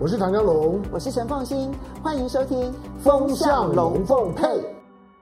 [0.00, 2.56] 我是唐江龙，我是陈凤新，欢迎收听
[3.02, 4.44] 《风向龙凤配》。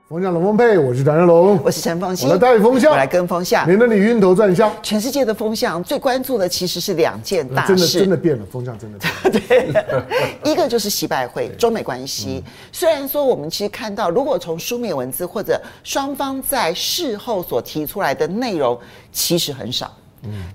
[0.07, 2.29] 风向龙凤配，我是唐江龙，我是陈凤新。
[2.29, 4.71] 我来带风向，我来跟风向，免得你晕头转向。
[4.83, 9.81] 全世界的风向最关注的其实是两件大事，真的真的变了，风向真的变了。
[10.13, 12.45] 对， 一个就是习拜会，中美关系。
[12.71, 18.79] 虽然说我们其实看到，如果从书面文字或者双方在事后所提出来的内容，
[19.11, 19.91] 其实很少。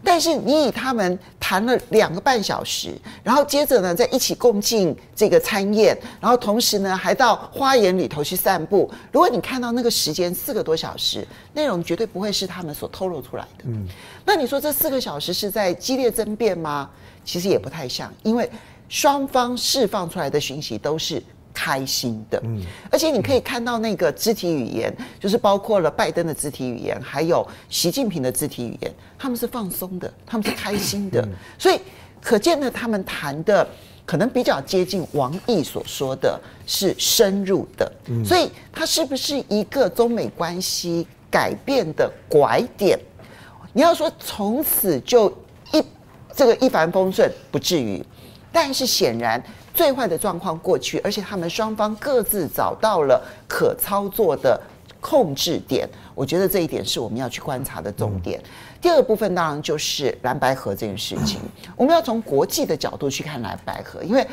[0.03, 2.93] 但是你以他们谈了两个半小时，
[3.23, 8.89] 然后接着呢，在一起共进这个餐宴，然后同时呢，还到花园里头去散步。
[9.11, 13.65] 如果你看到那个时间四个多小时，内容绝对不会是他们所透露出来的。
[13.65, 13.87] 嗯，
[14.25, 16.89] 那你说这四个小时是在激烈争辩吗？
[17.23, 18.49] 其实也不太像，因为
[18.89, 21.21] 双方释放出来的讯息都是。
[21.53, 31.27] 开心的，嗯，而且你可以看到那个肢体语言，就是包括了拜登的肢体语言，还有习近平的肢体语言，他们是放松的，他们是开心的，
[31.59, 31.79] 所以
[32.21, 33.67] 可见呢，他们谈的
[34.05, 37.91] 可能比较接近王毅所说的是深入的，
[38.25, 42.99] 所以它是不是一个中美关系改变的拐点？
[43.73, 45.29] 你要说从此就
[45.73, 45.83] 一
[46.33, 48.03] 这个一帆风顺，不至于，
[48.51, 49.43] 但是显然。
[49.73, 54.59] 最坏的状况过去，而且他们双方各自找到了可操作的
[54.99, 58.41] 控制点，我觉得这一点是我们要去观察的重点。
[58.81, 61.39] 第二部分当然就是蓝白河这件事情，
[61.75, 64.25] 我们要从国际的角度去看蓝白河，因为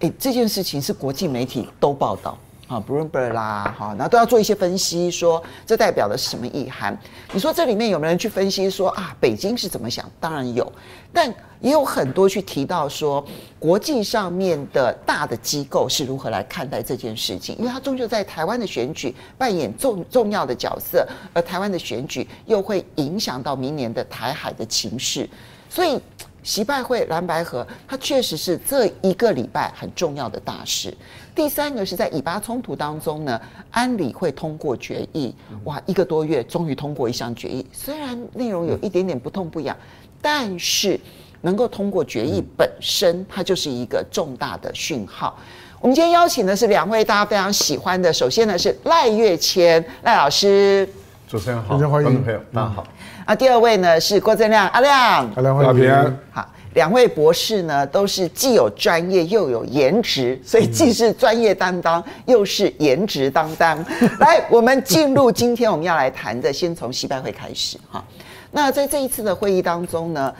[0.00, 2.38] 诶这件事情是国际媒体都报道。
[2.74, 6.96] 啊，Bloomberg 啦，哈，然后都要做一些分析，说这代表的是什么意涵？
[7.32, 10.10] 你说这里面有没有人去分析说啊，北京是怎么想？
[10.18, 10.70] 当然有，
[11.12, 13.24] 但也有很多去提到说，
[13.58, 17.56] 国际上面的大的机构是如何来看待这件事情？
[17.58, 25.28] 因为它终究在台湾的选举扮演重重要的角色，而台湾的选举又会影响到明年的台海的情势，
[25.70, 26.00] 所以。
[26.44, 30.94] 习拜会蓝白合，它确实是这一个礼拜很重要的大事。
[31.34, 33.40] 第三个是在以巴冲突当中呢，
[33.70, 39.76] 安理会通过决议，哇，一个多月终于通过一项决议，虽然内容有一点点不痛不痒，
[40.22, 40.98] 但是
[41.40, 45.36] 能够通过决议本身，它就是一个重大的讯号。
[45.80, 50.88] 我们今天邀请的是两位大家非常喜欢的，首先呢是赖月谦赖老师，
[51.28, 52.86] 主持人好，观众朋友大家好。
[53.26, 56.18] 啊，第二位呢是郭正亮，阿亮，阿亮，大家平安。
[56.30, 63.82] 好，两位博士呢都是既有专业又有颜值，所以既是专业担当，嗯、又是颜值担当。
[64.20, 68.04] 来，我们进入今天我们要来谈的，先从西拜会开始哈。
[68.50, 70.34] 那在这一次的会议当中呢，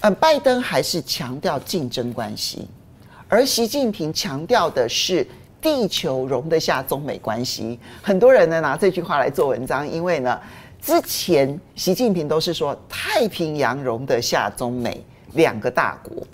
[0.00, 2.68] 嗯，拜登还是强调竞争关系，
[3.28, 5.26] 而习近平强调的是
[5.60, 7.78] 地球容得下中美关系。
[8.00, 10.38] 很多人呢拿这句话来做文章，因为呢。
[10.82, 15.04] 之前习近平都是说太平洋容得下中美
[15.34, 16.26] 两个大国，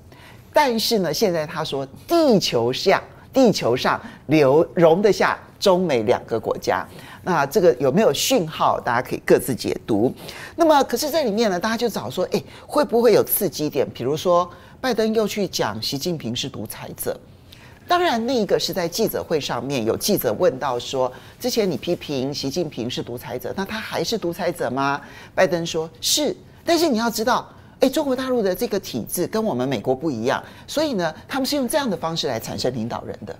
[0.52, 3.02] 但是呢，现在他说地球上
[3.32, 6.86] 地球上留容得下中美两个国家，
[7.22, 8.80] 那这个有没有讯号？
[8.80, 10.14] 大家可以各自解读。
[10.54, 13.88] 那么，可是这里面呢，大家就找说，诶，会不会有刺激点？
[13.90, 14.48] 比如说，
[14.80, 17.18] 拜登又去讲习近平是独裁者。
[17.88, 25.00] 当然，那一个是在记者会上面有记者问到说，之前你批评习近平是独裁者，那他还是独裁者吗？
[25.34, 27.48] 拜登说是，但是你要知道，
[27.80, 33.36] 诶，中国大陆的这个体制跟我们美国不一样，所以呢，他们是用这样的方式来产生领导人的。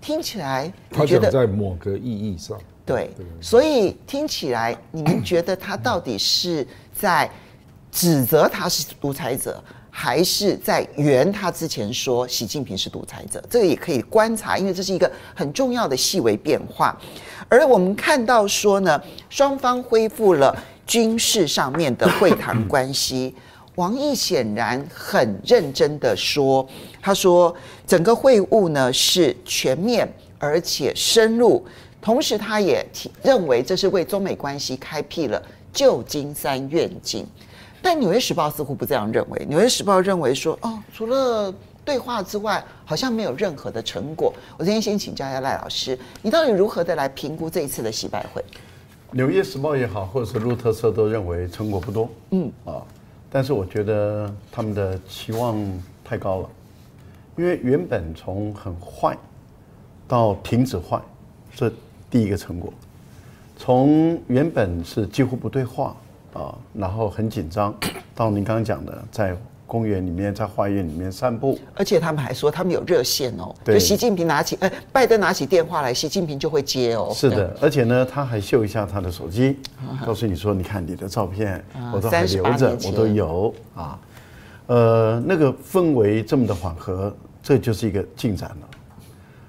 [0.00, 7.30] 听起来，他觉得在某个意义上，对，所以听起来，你们觉得他到底是在
[7.90, 9.62] 指责他是独裁者？
[9.96, 16.98] 还是在圆他之前说习近平是独裁者，这个也可以观察，因为这是一个很重要的细微变化。
[17.48, 20.52] 而我们看到说呢，双方恢复了
[20.84, 23.36] 军事上面的会谈关系。
[23.76, 26.66] 王毅显然很认真的说，
[27.02, 27.54] 他说
[27.86, 30.08] 整个会晤呢是全面
[30.38, 31.64] 而且深入，
[32.00, 32.86] 同时他也
[33.22, 35.42] 认为这是为中美关系开辟了
[35.72, 37.26] 旧金山愿景。
[37.82, 41.52] 但《纽约时报》似乎不这样认为，《纽约时报》认为说，哦，除了
[41.84, 44.32] 对话之外，好像没有任何的成果。
[44.56, 48.40] 我今天先请教一下赖老师，你到底如何的来评估这一次的洗白会？
[49.10, 52.08] 《纽约时报》也好，或者是路透社都认为成果不多。
[52.30, 52.80] 嗯啊，
[53.34, 55.58] 但是我觉得他们的期望
[56.04, 56.48] 太高了，
[57.36, 59.18] 因为原本从很坏
[60.06, 61.02] 到停止坏，
[61.52, 61.68] 这
[62.08, 62.72] 第一个成果，
[63.56, 65.96] 从原本是几乎不对话。
[66.32, 67.72] 啊，然后很紧张，
[68.14, 69.36] 到您刚刚讲的，在
[69.74, 77.10] 公园里面，在花园里面散步，而且他们还说他们有热线哦，对，就习近平拿起，哎，拜登拿起电话来，习近平就会接哦。
[77.12, 79.58] 是的，而且呢，他还秀一下他的手机，
[80.06, 81.60] 告诉你说，你看你的照片，
[81.92, 83.98] 我都还留着，我都有啊。
[84.68, 87.12] 呃，那个氛围这么的缓和，
[87.42, 88.68] 这就是一个进展了。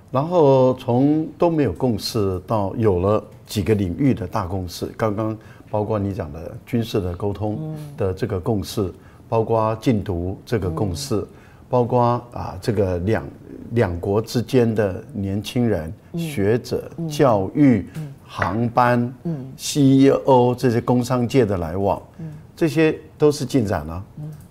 [0.09, 5.37] 然后从都没有共识到有了几个领域的大共识，刚刚
[5.69, 8.91] 包括你讲的军事的沟通的这个共识，
[9.27, 11.25] 包括禁毒这个共识，
[11.69, 13.23] 包括啊这个两
[13.71, 17.87] 两国之间的年轻人、学者、教育、
[18.25, 19.13] 航班、
[19.55, 22.01] CEO 这些工商界的来往，
[22.55, 24.03] 这些都是进展了。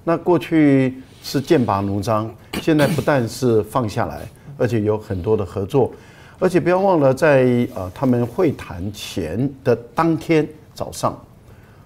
[0.03, 2.31] 那过去是剑拔弩张，
[2.61, 4.21] 现在不但是放下来。
[4.57, 5.91] 而且有很多的合作，
[6.39, 11.19] 而且不要忘了，在呃他们会谈前的当天早上，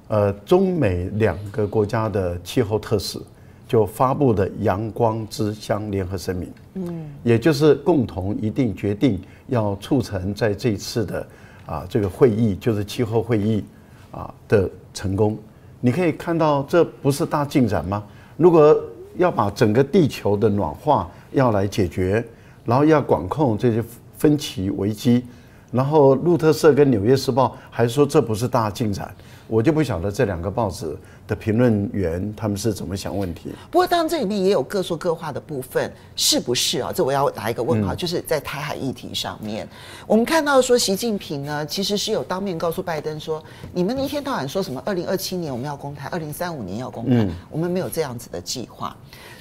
[0.09, 3.19] 呃中美两个国家的气候特使
[3.67, 11.27] 就发布的阳光之乡联合声明，嗯，也就是共同一定决定要促成在这次的
[11.67, 13.65] 啊这个会议，就是气候会议
[14.11, 15.39] 啊的成功。
[15.81, 18.03] 你可以看到，这不是大进展吗？
[18.37, 18.77] 如果
[19.17, 22.25] 要把整个地球的暖化要来解决。
[22.65, 23.83] 然后要管控这些
[24.19, 25.25] 分歧危机，
[25.73, 29.11] 然后路透社跟纽约时报还说这不是大进展，
[29.49, 30.97] 我就不晓得这两个报纸
[31.27, 33.51] 的评论员他们是怎么想问题。
[33.71, 36.93] 不过当然这里面也有各说各话的部分，是不是啊？
[36.95, 39.67] 这我要打一个问号，就是在台海议题上面，
[40.07, 43.43] 我们看到说习近平呢其实是有当面告诉拜登说，
[43.73, 48.95] 你们一天到晚说什么二零二七年我们要公台，二零三五年要攻台，我们没有这样子的计划。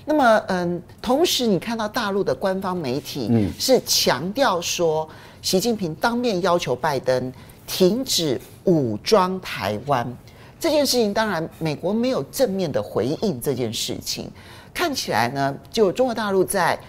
[0.05, 5.05] 那么，嗯，同时你看到大陆的官方媒体是强调说，
[5.41, 7.31] 习近平当面要求拜登
[7.67, 10.11] 停止武装台湾
[10.59, 14.27] 这件事情，当然美国没有正面的回应这件事情。
[14.73, 16.79] 看起来呢，就中国大陆在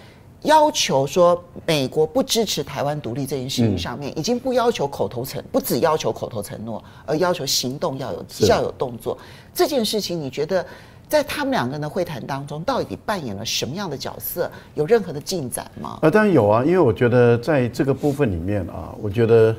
[0.41, 9.15] 要求说美国不支持台湾独立这件事情上面，已经不要求口头承，不只要求口头承诺，而要求行动要有要有动作。
[9.53, 10.65] 这件事情，你觉得？
[11.09, 14.47] 在他们两个人的会谈当中，到底扮演了什么样的角色？
[14.75, 15.97] 有任何的进展吗？
[16.03, 19.55] 啊，当然有啊，因为我觉得在这个部分里面啊，我觉得，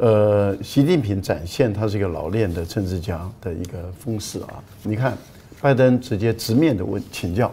[0.00, 4.64] 呃，习近平展现他是一个老练的政治家的一个风势啊。
[4.82, 5.14] 你看，
[5.60, 7.52] 拜登直接直面的问请教，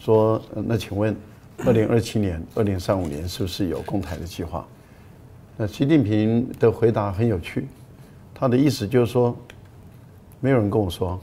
[0.00, 1.14] 说，那请问，
[1.66, 4.66] 二零二七年、二零三五年是不是有攻台的计划？
[5.58, 7.68] 那习近平的回答很有趣，
[8.32, 9.36] 他的意思就是说，
[10.40, 11.20] 没有人跟我说。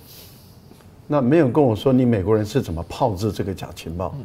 [1.08, 4.16] 那没有跟我说你美国人是怎么炮制这个假情报，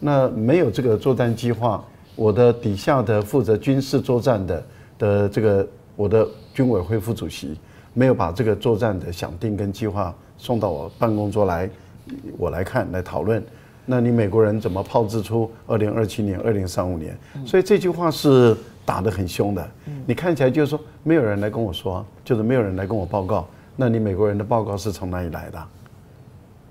[0.00, 1.84] 那没有这个作战计划，
[2.16, 4.66] 我的底下的负责军事作战的
[4.98, 5.68] 的这个
[6.02, 7.56] 我的军委会副主席
[7.94, 11.70] 没有把这个作战的想定跟计划送到我办公桌来，
[12.36, 13.40] 我来看来讨论，
[13.86, 17.16] 那你美国人怎么炮制出二零二七年、二零三五年？
[17.46, 19.70] 所以这句话是打得很凶的，
[20.04, 23.46] 你看起来就是说没有人来跟我说，就是没有人来跟我报告，
[23.76, 25.64] 那你美国人的报告是从哪里来的？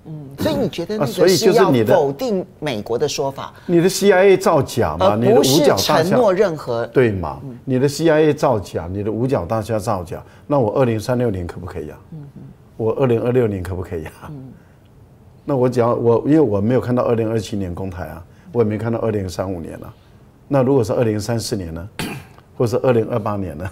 [0.06, 3.54] 嗯，所以你觉得那个是要否定美国的说法？
[3.68, 5.16] 你的 CIA 造假嘛？
[5.16, 7.40] 你的五角大厦承诺任何对嘛？
[7.66, 12.00] 你的 CIA 造假，你的五角大厦造假，那我二零三六年可不可以啊？
[12.78, 14.32] 我二零二六年可不可以啊？
[15.46, 19.94] 那我只要我因为我没有看到二零二七年公台啊，我也没看到二零三五年啊。
[20.48, 21.90] 那如果是二零三四年呢，
[22.58, 23.70] 或是二零二八年呢？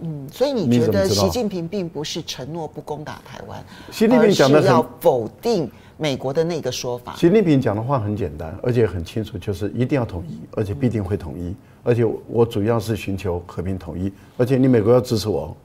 [0.00, 7.14] 嗯，所以你觉得习近平并不是承诺不攻打台湾，习近平讲的是要否定美国的那个说法。
[7.14, 15.56] 习近平讲的话很简单，而且很清楚，就是一定要统一，而且必定会统一，而且我主要是寻求和平统一，而且你美国要支持我，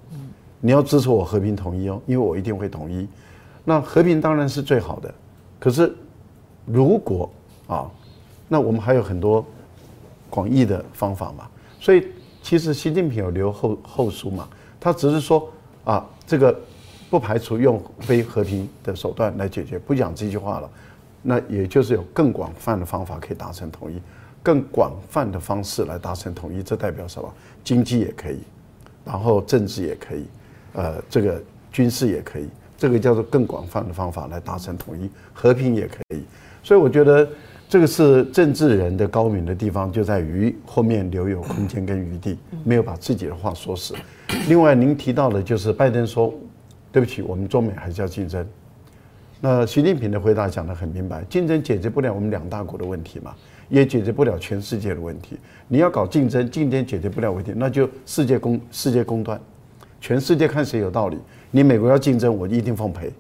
[0.62, 3.08] 你要支持我和平统一哦，因为我一定会统一。
[3.66, 5.14] 那和平当然是最好的，
[5.60, 5.94] 可是
[6.66, 7.30] 如果
[7.68, 7.90] 啊，
[8.48, 9.44] 那我们还有很多
[10.30, 12.08] 广义的方法嘛，所以。
[12.50, 15.48] 其实习近平有留后后书嘛，他只是说
[15.84, 16.60] 啊，这个
[17.08, 20.68] 不排除用非和平的手段来解决，不讲这句话了。
[21.22, 24.02] 那也就是有更广泛的方法可以达成统一，
[24.42, 26.64] 更广泛的方式来达成统一。
[26.64, 27.32] 这代表什么？
[27.64, 28.40] 经济也可以，
[29.06, 30.26] 然后政治也可以，
[30.74, 31.40] 呃，这个
[31.72, 36.24] 军事也可以，这个叫做更广泛的方法来达成统一，和平也可以。
[36.64, 37.30] 所以我觉得。
[37.70, 43.94] 这个是政治人的高明的地方，就在于后面留有空间跟余地，没有把自己的话说死。
[44.48, 46.34] 另外，您提到的就是拜登说
[46.92, 48.44] ：“对不起，我们中美还是要竞争。”
[49.40, 53.36] 那习近平的回答讲得很明白：竞争解决不了我们两大国的问题嘛，
[53.70, 55.38] 也解决不了全世界的问题。
[55.68, 59.40] 你要搞竞争，竞争解决不了问题，那就世界公世界公断，
[60.02, 61.20] 全世界看谁有道理。
[61.52, 63.14] 你美国要竞争，我一定奉陪。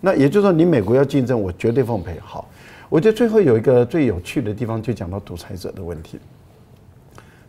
[0.00, 2.18] 那也就是说，你美国要竞争，我绝对奉陪。
[2.18, 2.48] 好。
[2.88, 6.18] 我觉得最后有一个最有趣的地方，就讲到独裁者的问题。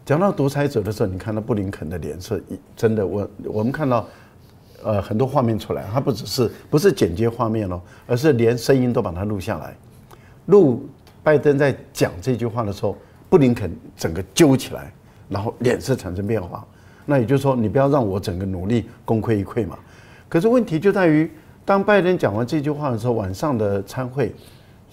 [0.06, 2.39] 讲到独裁者的时候，你看到布林肯的脸色，
[2.75, 4.08] 真的，我我们看到，
[4.84, 9.75] 呃，很多画面出来，他不只是不是剪接画面哦，而是连声音都把它录下来，
[10.46, 10.88] 录
[11.22, 12.98] 拜登在讲这句话的时候，
[13.29, 14.94] 布林肯整个揪起来，
[15.27, 16.65] 然后脸色产生变化。
[17.06, 19.77] 那也就是说，你不要让我整个努力功亏一篑嘛。
[20.29, 21.29] 可是问题就在于，
[21.65, 24.34] 当拜登讲完这句话的时候，晚上的参会，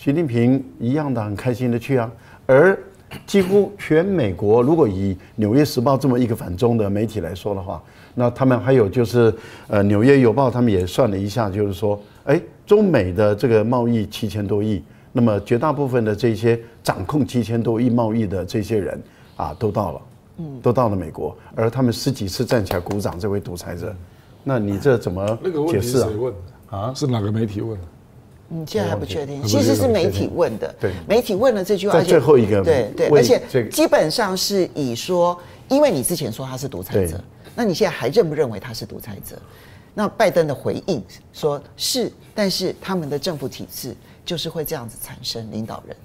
[0.05, 2.13] 习近平一样的很开心的去啊，
[2.45, 2.79] 而。
[3.27, 7.81] 几乎全美国，如果以《纽约时报》这么一个反中的媒体来说的话，
[8.13, 9.33] 那他们还有就是，
[9.69, 14.83] 呃，《纽约邮报》他们也算了一下，就是说，哎，中美的这个贸易七千多亿，
[15.13, 19.01] 那么绝大部分的这些掌控七千多亿贸易的这些人
[19.37, 20.03] 啊，都到了，
[20.39, 23.95] 嗯，都到了美国，而他们十几次站起来鼓掌，这位独裁者，
[24.43, 26.09] 那你这怎么解释啊？
[26.71, 26.93] 啊？
[26.95, 27.87] 是哪个媒体问的？
[28.51, 30.75] 嗯，现在还不确定，其实是媒体问的。
[30.79, 37.19] 对，媒体问了这句话，最后一个对对，而且基本上是以说，因为你之前说他是独裁者，
[37.57, 39.37] 那你现在还认不认为他是独裁者？
[39.95, 43.97] 那拜登的回应说是，但是他们的政府体制
[44.27, 45.97] 就是会这样子产生领导人，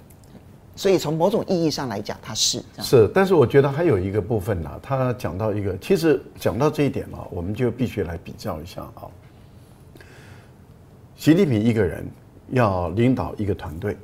[0.74, 3.06] 所以从某种意义上来讲，他是是。
[3.12, 9.04] 但是我觉得还有一个部分呢，他讲到一个，其实讲到这一点啊，我们就必须来比较一下啊，
[11.16, 12.08] 习近平一个人。
[12.50, 13.96] 要领导一个团队，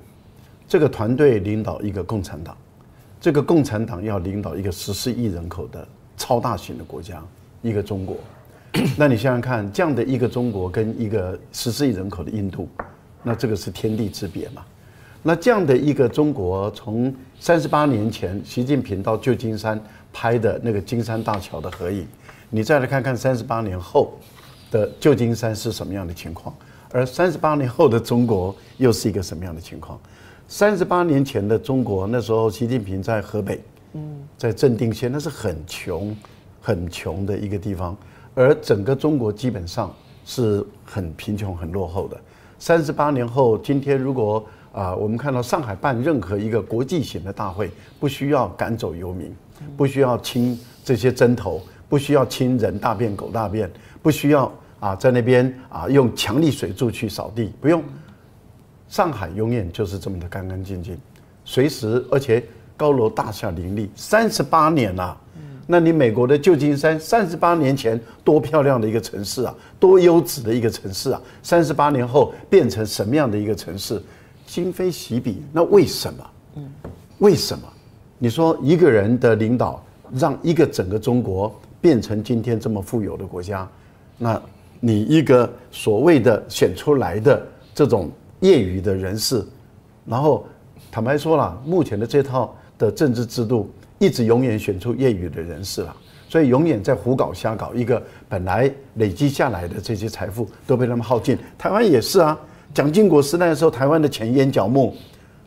[0.69, 2.57] 这个团队领导一个共产党，
[3.21, 5.87] 这个共产党要领导一个十四亿人口的
[6.17, 7.23] 超大型的国家，
[7.63, 8.17] 一个中国。
[8.97, 12.69] 那你想想看，这样的一个中国跟一个十四亿人口的印度，
[13.23, 14.63] 那这个是天地之别嘛？
[15.23, 19.81] 那这样的一个中国，从三十八年前习近平到旧金山
[20.13, 22.07] 拍的那个金山大桥的合影，
[22.51, 24.13] 你再来看看三十八年后
[24.71, 26.55] 的旧金山是什么样的情况？
[26.93, 29.99] 而三十八年后的中国又是一个什么样的情况？
[30.49, 33.61] 三十八年前的中国，那时候习近平在河北，
[33.95, 36.17] 嗯，在正定县，那是很穷、
[36.61, 37.97] 很穷的一个地方，
[38.35, 39.93] 而整个中国基本上
[40.25, 42.17] 是很贫穷、很落后的。
[42.59, 49.35] 三十八年后，今天如果啊，我们看到上海办任何一个国际型的大会，不需要赶走游民，
[49.77, 53.69] 不需要清这些针头，不需要清人大便、狗大便，
[54.01, 54.53] 不需要。
[54.81, 57.83] 啊，在那边啊，用强力水柱去扫地，不用。
[58.89, 60.97] 上海永远就是这么的干干净净，
[61.45, 62.41] 随时而且
[62.77, 65.21] 高楼大厦林立，三十八年了，啊。
[65.67, 74.01] 那你美国的旧金山，三十八年前多漂亮的一个城市啊，多优质的一个城市啊，三十八年后变成什么样的一个城市？
[74.47, 75.43] 今非昔比。
[75.53, 76.31] 那为什么？
[76.55, 76.71] 嗯，
[77.19, 77.65] 为什么？
[78.19, 83.69] 你说一个人的领导，让一个整个中国变成今天这么富有的国家，
[84.17, 84.41] 那？
[84.81, 89.45] 你一个所谓的选出来的这种业余的人士，
[90.05, 90.47] 然后
[90.91, 95.97] 坦白说了，目前的这套的政治制度一直永远选出业余的人士了，
[96.29, 97.73] 所以永远在胡搞瞎搞。
[97.75, 101.37] 一个本来累积下来的这些财富都被他们耗尽。
[101.57, 102.39] 台湾也是啊，
[102.75, 104.95] 蒋经国时代的时候，台湾的钱淹脚目，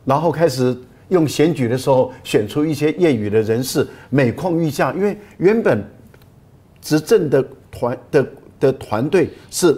[0.04, 0.76] 然后开始
[1.08, 5.84] 用选举的时候选出一些业余的人士，每况愈下，因为原本
[6.82, 8.26] 执政的团的。
[8.60, 9.76] 的团队是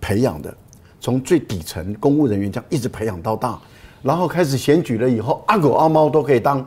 [0.00, 0.54] 培养的，
[1.00, 3.60] 从最底层公务人员这样一直培养到大，
[4.02, 6.66] 然后开始选举了以后，阿狗阿猫都可以当，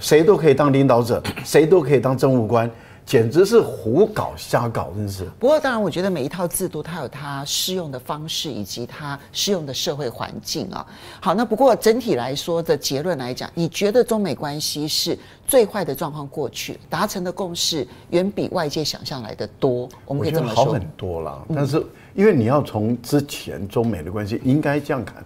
[0.00, 2.68] 谁都可以当领导者，谁都可以当政务官。
[3.10, 5.24] 简直是胡搞瞎搞，真是。
[5.40, 10.86] 不过，当然，我觉得每一套制度它有它适用的方式，以及它适用的社会环境啊。
[11.20, 19.88] 好，那不过整体来说的结论来讲，你觉得中美关系是最坏的状况过去，达成的共识远比外界想象来的多。
[20.06, 20.66] 我们可以这么说。
[20.66, 25.16] 好很多了，但是因为你要从之前中美的关系，应该这样看，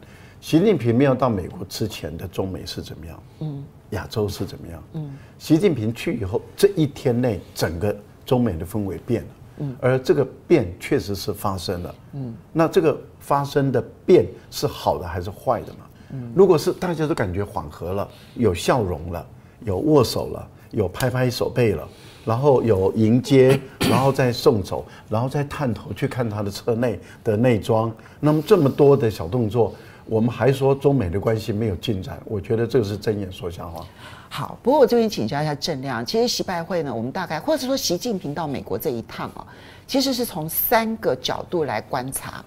[0.41, 3.23] 习近平没有到美国之前的中美是怎么样？
[3.41, 3.63] 嗯。
[3.91, 4.83] 亚洲是怎么样？
[4.95, 7.95] 嗯，习近平去以后，这一天内整个
[8.27, 9.29] 中美的氛围变了。
[9.59, 11.95] 嗯，而这个变确实是发生了。
[12.15, 15.79] 嗯，那这个发生的变是好的还是坏的嘛？
[16.11, 19.25] 嗯，如果是大家都感觉缓和了，有笑容了，
[19.65, 21.89] 有握手了，有拍拍手背了，
[22.25, 29.73] 然后有迎接， 然后再送走，然后再探头去看他的车内的内装，那么这么多的小动作。
[30.07, 33.85] 我们还说中美的关系没有进展，我觉得这个是睁眼说瞎话。
[34.29, 39.47] 好，不过我这边请教一下郑亮，其实习拜会呢，我们大概或者说习近平到美国这一趟啊，
[39.87, 42.45] 其实是从三个角度来观察。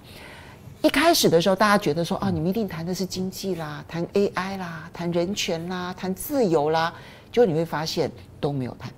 [0.83, 6.93] 一开始的时候，大家觉得说啊，你们一定谈的是经济啦，谈 AI 啦，谈人权啦，谈自由啦，
[7.31, 8.91] 结果你会发现都没有谈。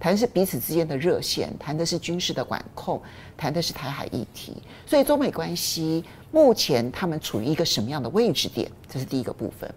[0.00, 3.00] 谈的是彼此之间的热线，谈的是军事的管控，
[3.36, 4.56] 谈的是台海议题。
[4.86, 6.02] 所以中美关系
[6.32, 8.68] 目前他们处于一个什么样的位置点？
[8.88, 9.70] 这是第一个部分。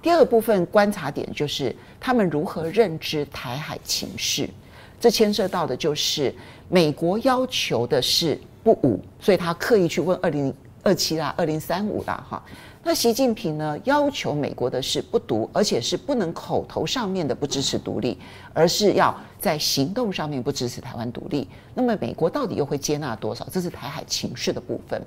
[0.00, 4.48] 第二个部分观察点就是他们如何认知台海情势。
[5.00, 6.32] 这牵涉到的就是
[6.68, 10.54] 美国要求的是不武，所以他刻意去问二零
[10.86, 12.40] 二七啦、二零三五啦，哈。
[12.84, 18.16] 那习近平呢，要求美国的是不独，而且是不能口头上面的不支持独立，
[18.52, 21.48] 而是要在行动上面不支持台湾独立。
[21.74, 23.44] 那么美国到底又会接纳多少？
[23.50, 25.02] 这是台海情势的部分。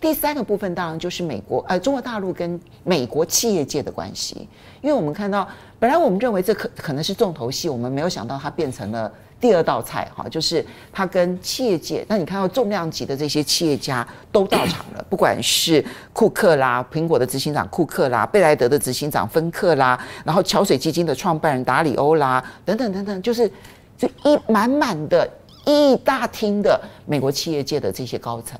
[0.00, 4.48] 第三个部分当然就是美国，呃，中国大陆跟美国企业界的关系，
[4.80, 5.46] 因为我们看到，
[5.78, 9.12] 本来我们认为这可可能是重头戏，我们没有想到它变成了。
[9.42, 23.50] 第二道菜哈，就是他跟企业界，那你看到重量级的这些企业家都到场了，不管是库克啦，苹果的执行长库克啦，贝莱德的执行长芬克啦，然后桥水基金的创办人达里欧啦，等等等等，就是
[23.98, 25.28] 这一满满的
[25.66, 28.56] 一大厅的美国企业界的这些高层，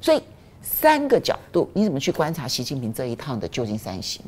[0.00, 0.20] 所以
[0.60, 4.20] 三个角度，你怎么去观察习近平这一趟的旧金山行？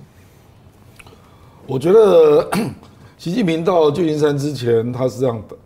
[1.66, 2.48] 我觉得
[3.18, 5.56] 习近平到旧金山之前，他是这样的。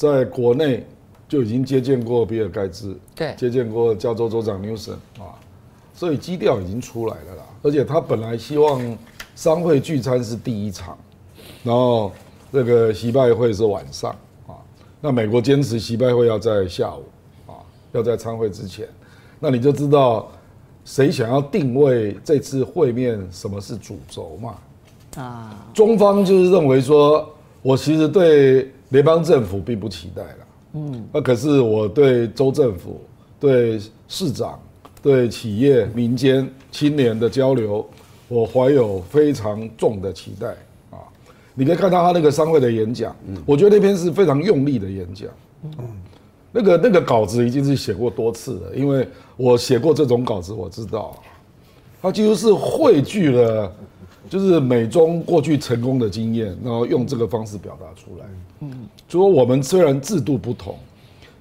[0.00, 0.82] 在国内
[1.28, 5.36] 就已经接见过比尔盖茨，对，接见过加州州长 Newsom 啊，
[5.92, 7.42] 所以基调已经出来了啦。
[7.60, 8.80] 而且他本来希望
[9.36, 10.96] 商会聚餐是第一场，
[11.62, 12.10] 然后
[12.50, 14.10] 那个习拜会是晚上
[14.46, 14.56] 啊。
[15.02, 17.04] 那美国坚持习拜会要在下午
[17.46, 17.60] 啊，
[17.92, 18.88] 要在参会之前，
[19.38, 20.32] 那你就知道
[20.82, 24.54] 谁想要定位这次会面什么是主轴嘛？
[25.16, 27.28] 啊，中方就是认为说，
[27.60, 28.72] 我其实对。
[28.90, 30.36] 联邦政府并不期待了，
[30.74, 33.00] 嗯，那可是我对州政府、
[33.38, 34.60] 对市长、
[35.00, 37.88] 对企业、民间、青年的交流，
[38.28, 40.48] 我怀有非常重的期待
[40.90, 40.98] 啊！
[41.54, 43.14] 你可以看到他那个商会的演讲，
[43.46, 45.28] 我觉得那篇是非常用力的演讲，
[45.62, 45.72] 嗯，
[46.52, 49.06] 那个那个稿子已经是写过多次了，因为
[49.36, 51.16] 我写过这种稿子，我知道，
[52.02, 53.72] 他几乎是汇聚了。
[54.30, 58.26] 就是美中过去成功的经验，然后用这个方式表达出来。
[58.60, 60.76] 嗯，就说我们虽然制度不同，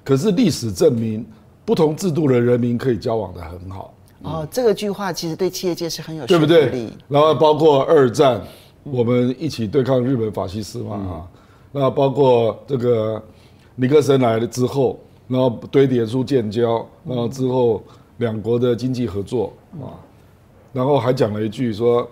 [0.04, 1.24] 可是历史证明
[1.64, 3.94] 不同制度的人民可以交往的很好。
[4.24, 6.48] 哦，这个句话其实对企业界是很有说服力。
[6.48, 6.90] 对不对？
[7.08, 8.42] 然后包括二战，
[8.82, 11.28] 我们一起对抗日本法西斯嘛啊。
[11.72, 13.22] 那包括这个
[13.76, 17.84] 尼克森来了之后，然后堆叠出建交，然后之后
[18.18, 19.94] 两国的经济合作啊，
[20.74, 22.10] 然后还讲了一句说。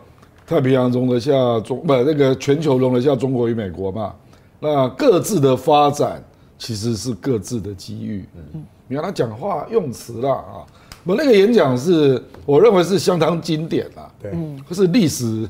[0.48, 4.14] 太平洋容得下中不那个全球容得下中国与美国嘛？
[4.62, 6.24] 那各自的发展
[6.58, 8.26] 其实是各自的机遇。
[8.54, 10.64] 嗯，你看他讲话用词啦啊，
[11.04, 14.10] 我那个演讲是我认为是相当经典啦。
[14.22, 14.32] 对，
[14.72, 15.46] 是历史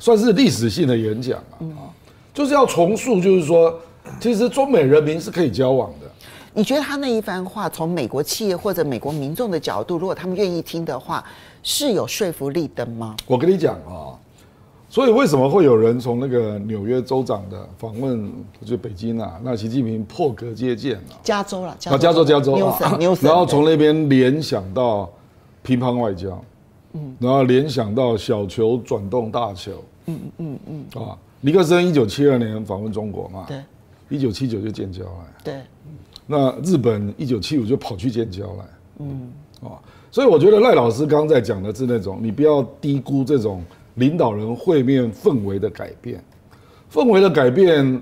[0.00, 1.94] 算是历史性的演讲啊，
[2.34, 3.72] 就是要重塑，就是说
[4.18, 6.10] 其实中美人民是可以交往的。
[6.52, 11.24] 你觉得他那一番话，从美国企业或者美国民众的角度，如果他们愿意听的话，
[11.62, 13.14] 是有说服力的吗？
[13.28, 14.18] 我跟你讲啊。
[14.94, 18.32] 所以为什么会有人从那个纽约州长的访问
[18.64, 19.40] 就北京啊？
[19.42, 22.56] 那习近平破格接见了加州了，啊，加州加州，
[23.20, 25.10] 然后从那边联想到
[25.64, 26.40] 乒乓外交，
[26.92, 29.72] 嗯，然后联想到小球转动大球，
[30.06, 33.60] 嗯嗯嗯啊，尼克森一九七二年访问中国嘛，对，
[34.08, 35.54] 一九七九就建交了，对，
[36.24, 38.64] 那日本一九七五就跑去建交了，
[39.00, 39.32] 嗯。
[39.60, 39.74] 啊，
[40.12, 43.60] 所以我觉得赖老师刚刚在讲的是那种，你不要低估这种。
[43.94, 46.22] 领导人会面氛围的改变，
[46.92, 48.00] 氛围的改变，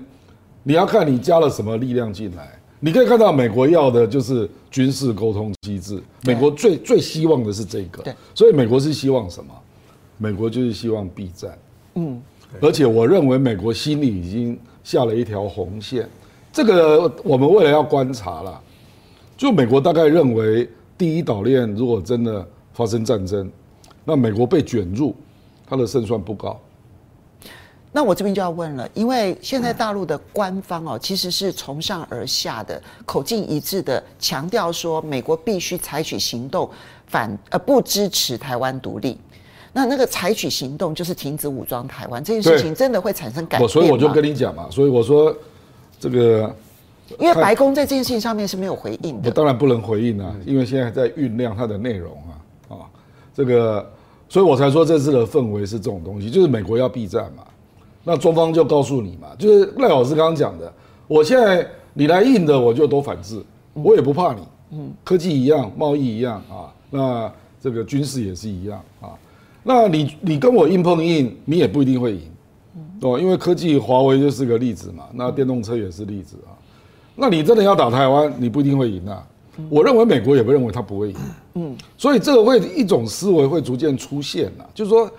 [0.63, 2.59] 你要看你加了什么力量进来。
[2.79, 8.03] 你可以看到，美国要的就是军事沟通机制，美国最最希望的是这个。
[8.03, 9.53] 对，所以美国是希望什么？
[10.17, 11.57] 美国就是希望避战。
[11.95, 12.21] 嗯，
[12.59, 16.09] 而且我认为美国心里已经下了一条红线，
[16.51, 18.61] 这个我们未来要观察了。
[19.37, 23.49] 就美国大概认为，第一岛链如果真的发生战争，
[24.03, 25.15] 那美国被卷入。
[25.65, 26.59] 他的胜算不高，
[27.91, 36.69] 那我这边就要问了，因为现在大陆的官方哦，其实是从上而下的口径一致的强调说，美国必须采取行动
[37.07, 39.17] 反呃不支持台湾独立。
[39.71, 43.71] 那那个采取行动就是停止武装台湾这件事情，真的会产生改变吗？
[43.71, 45.35] 所以我就跟你讲嘛，所以我说
[45.99, 46.55] 这个，
[47.19, 52.11] 因为白宫在这件事情上面是没有回应的，我当然不能回应啊，因为现在在酝酿它的内容
[52.69, 52.89] 啊啊
[53.35, 53.87] 这个。
[54.33, 57.43] 所以我才说这次的氛围是这种东西，就是美国要避战嘛，
[58.03, 60.73] 那中方就告诉你嘛，就是赖老师刚刚讲的，
[61.07, 63.39] 我现在你来硬的我就都反制，
[63.73, 64.41] 我也不怕你，
[64.71, 69.13] 嗯，科技一样，贸易一样啊，那这个军事也是一样啊，
[69.61, 72.21] 那你你跟我硬碰硬，你也不一定会赢，
[73.01, 76.57] 哦，因为科技华为就是个例子嘛，那电动车也是例子啊，
[77.15, 79.23] 那你真的要打台湾，你不一定会赢啊。
[79.69, 81.15] 我认为美国也不认为他不会赢，
[81.53, 85.09] 嗯，所以这个会一种思维会逐渐出现了，就是说，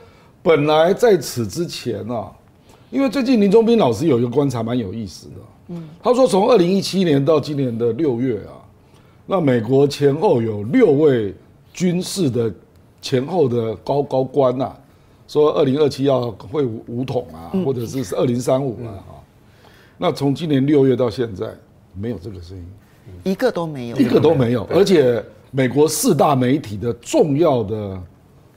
[0.43, 2.33] 本来在此之前啊，
[2.91, 5.35] 因为最近林忠斌老师有一个观察蛮有意思的，
[5.69, 8.59] 嗯，他说从二零一七年到今年的六月啊，
[9.27, 11.35] 那美国前后有六位
[11.73, 12.53] 军事的
[13.01, 14.79] 前后的高高官呐、啊，
[15.29, 19.15] 说二零二七要会武统啊，或者是二零三五啊，哈。
[19.97, 21.47] 那从今年六月到现在，
[21.95, 22.67] 没有这个声音，
[23.23, 24.65] 一个都没有，一个都没有。
[24.71, 28.01] 而且美国四大媒体的重要的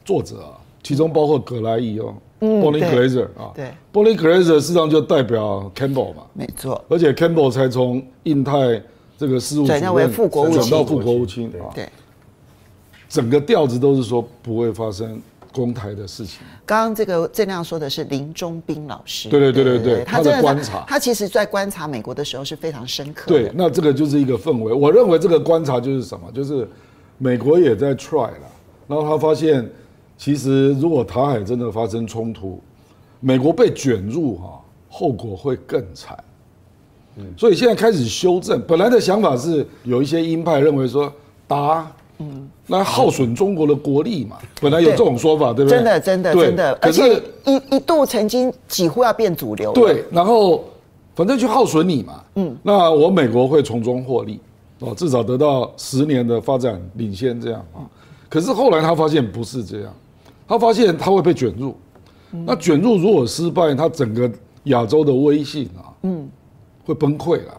[0.04, 2.14] 作者啊，其中包括葛莱伊哦。
[2.40, 8.80] 嗯，Bonnie Glaser 啊，对，Bonnie Glaser 事实上就代表 Campbell 嘛，没错，而且 Campbell 才从印太
[9.18, 11.90] 这个事务转为副国务卿，转到副国务卿啊，对，
[13.10, 15.20] 整个调子都是说不会发生
[15.58, 16.40] 攻台的事情。
[16.66, 23.40] 刚刚这个郑亮说的是林中斌老师，对对对对对，他的观察，他其实在观察美国的时候是非常深刻的。
[23.40, 24.72] 对，那这个就是一个氛围。
[24.72, 26.68] 我认为这个观察就是什么，就是
[27.18, 28.48] 美国也在 try 了，
[28.88, 29.68] 然后他发现。
[30.20, 32.60] 其实，如果台海真的发生冲突，
[33.20, 36.18] 美国被卷入哈，后果会更惨。
[37.18, 38.60] 嗯，所以现在开始修正。
[38.68, 41.14] 本来的想法是有一些鹰派认为说
[41.48, 44.38] 打，嗯，那耗损中国的国力嘛。
[44.62, 45.78] 本来有这种说法，对不对？
[45.78, 46.80] 真的，真的，真的。
[46.82, 49.72] 而且一一度曾经几乎要变主流。
[49.74, 50.64] 对，然后
[51.16, 52.24] 反正就耗损你嘛。
[52.36, 54.40] 嗯，那我美国会从中获利
[54.80, 57.86] 哦，至少得到十年的发展领先这样啊。
[58.30, 59.94] 可是后来他发现不是这样。
[60.50, 61.76] 他发现他会被卷入，
[62.32, 64.32] 那卷入如果失败，他整个
[64.64, 66.30] 亚洲的威信啊，嗯，
[66.86, 67.54] 会崩溃了。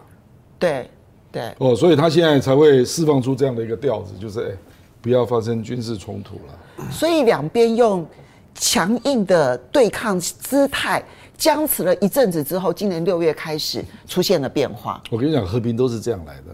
[0.58, 0.88] 对，
[1.30, 1.52] 对。
[1.58, 4.56] 哦，所以他现在才会释放出这样的一个调子，就是哎，
[5.00, 6.88] 不要发生军事冲突了。
[6.90, 8.06] 所以两边用
[8.54, 11.02] 强硬的对抗姿态
[11.36, 15.02] 僵持了一阵子之后，今年六月开始出现了变化。
[15.10, 16.52] 我跟你讲，和平都是这样来的，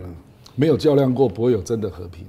[0.55, 2.25] 没有较量过，不会有真的和平。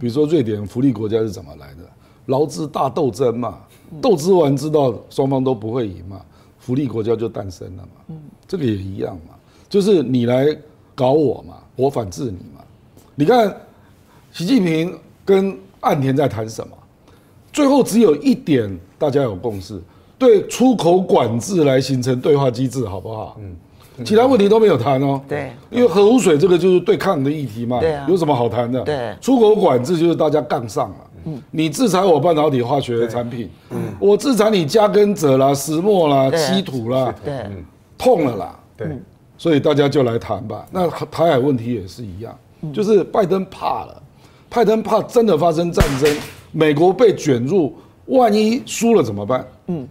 [0.00, 1.88] 比如说瑞典福利国家是怎么来的？
[2.26, 3.60] 劳资大斗争嘛，
[4.02, 6.20] 斗之完知道双方都不会赢嘛，
[6.58, 8.16] 福利国家就诞生了嘛。
[8.48, 9.34] 这个也一样嘛，
[9.68, 10.46] 就是你来
[10.96, 12.64] 搞我嘛，我反制你嘛。
[13.14, 13.54] 你看，
[14.32, 14.92] 习近平
[15.24, 16.76] 跟岸田在谈什么？
[17.52, 19.80] 最后只有一点大家有共识，
[20.18, 23.36] 对出口管制来形成对话机制，好不好？
[23.38, 23.54] 嗯。
[24.04, 28.82] 其他问题都没有谈哦，对，因为核污水这个就是对抗的议题嘛，对啊，有什么好谈的？
[28.82, 37.46] 对，出口管制就是大家杠上了，嗯，你制裁我半导体化学的产品，嗯，我制裁你加根者啦、石墨啦、稀土啦，对，
[37.96, 38.86] 痛了啦，对，
[39.38, 40.66] 所以大家就来谈吧。
[40.70, 42.36] 那台海问题也是一样，
[42.72, 44.02] 就是拜登怕了，
[44.48, 46.16] 拜登怕真的发生战争，
[46.52, 47.74] 美国被卷入，
[48.06, 49.46] 万一输了怎么办？
[49.66, 49.86] 嗯，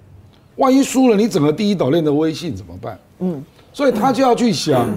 [0.55, 2.99] 万一输了，你整个第一岛链的威信怎么办？
[3.19, 3.43] 嗯。
[3.73, 4.87] 所以他就要去想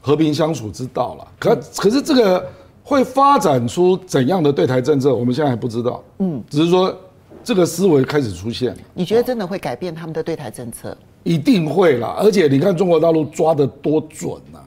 [0.00, 1.26] 和平相处之道了。
[1.36, 2.48] 可可是这个
[2.84, 6.00] 会发展出怎样的对台政策，我们现在还不知道。
[6.20, 6.96] 嗯，只是说
[7.42, 8.78] 这个思维开始出现了。
[8.94, 10.96] 你觉得真的会改变他们的对台政策？
[11.26, 12.14] 一定会啦！
[12.18, 14.60] 而且你看中国大陆抓的多准呐，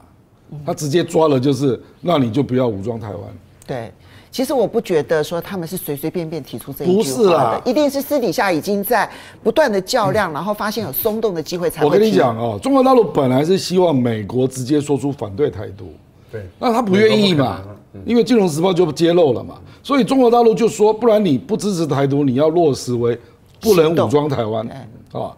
[0.66, 3.18] 他直接抓了就是，那你就不要武装台湾。
[3.66, 3.90] 对。
[4.32, 9.10] 其实我不觉得说他们是随随便便提出这一句话的，不是啦，一定是私底下已经在
[9.42, 11.86] 不断的较量，然后发现有松动的机会才会。
[11.88, 15.92] 我跟你讲哦，中国大陆本来是希望美国直接说出反对台独，
[16.30, 17.60] 对，那他不愿意嘛，
[18.04, 23.18] 因为《金融时报》就揭露了嘛，所以中国大陆就说，不然你不支持台独，你要落实为
[23.60, 24.64] 不能武装台湾
[25.10, 25.34] 啊，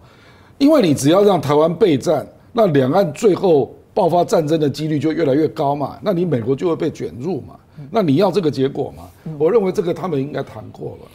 [0.58, 7.54] 因为你只要让台湾备战，那两岸最后爆发战争的几率就越来越高嘛，那你美国就会被卷入嘛。
[7.90, 9.04] 那你要这个结果嘛？
[9.38, 11.08] 我认为这个他们应该谈过了。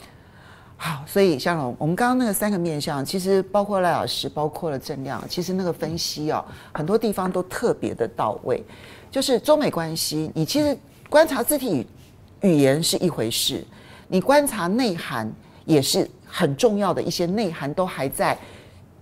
[0.76, 8.64] 好，所以向荣，我们刚刚那个三个面向，其实包括赖老师，包括了郑亮，其实那个分析哦，很多地方都特别的到位。
[9.10, 10.78] 就是中美关系，你其实
[11.10, 11.88] 观察字体
[12.42, 13.64] 语言是一回事，
[14.08, 15.32] 你观察内涵
[15.66, 18.38] 也是很重要的一些内涵都还在。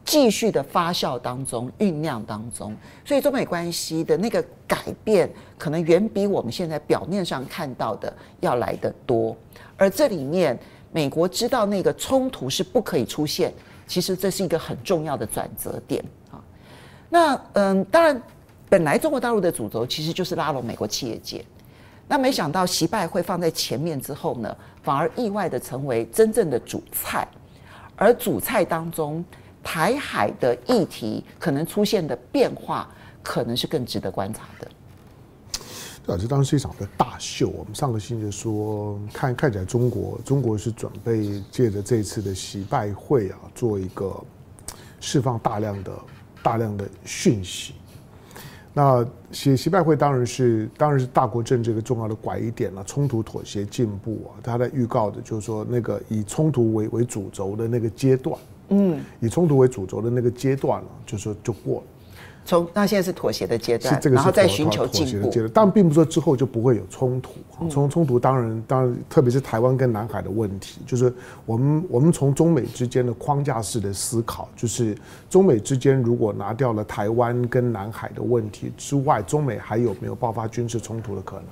[0.05, 9.35] 继续的发酵当中，酝酿当中，所以中美关系的那个改变，可能远比我们现在表面上看到的要来得多。
[9.75, 10.57] 而这里面，
[10.91, 13.51] 美国知道那个冲突是不可以出现，
[13.87, 16.37] 其实这是一个很重要的转折点啊。
[17.09, 18.21] 那嗯，当然，
[18.69, 21.43] 本来中国大陆的主轴其实就是拉拢美国企业界，
[22.07, 27.27] 那没想到习拜会放在前面之后呢，反而意外的成为真正的主菜，
[27.95, 29.25] 而主菜当中。
[29.65, 32.87] 台海的议题可能出现的变化，
[33.23, 34.67] 可能是更值得观察的。
[36.05, 37.49] 对啊，这当然是一场的大秀。
[37.49, 44.15] 我们上个星期说，看看起来中国中国是准备借着这次的习拜会啊，做一个
[45.01, 45.91] 释放大量的
[46.43, 47.73] 大量的讯息。
[48.71, 54.37] 那习习拜会当然是当然是大国政治一个重要的拐一点了，冲突妥协进步啊。
[54.43, 58.39] 他在预告的就是说，那个以冲突为为主轴的那个阶段。
[58.69, 61.83] 嗯，以冲突为主轴的那个阶段了，就说就过了。
[62.47, 67.31] 从那现在是妥协的阶段，是这个是然后再寻求进步的阶段，但并不是说之后就不会有冲突。
[67.71, 71.11] 冲冲突当然当然，特别是台湾跟南海的问题，就是
[71.43, 74.95] 我们我们从中美之间的框架式的思考，就是
[75.27, 81.45] 中美之间如果拿掉了台湾跟南海的问题之外，中美还有没有爆发军事冲突的可能？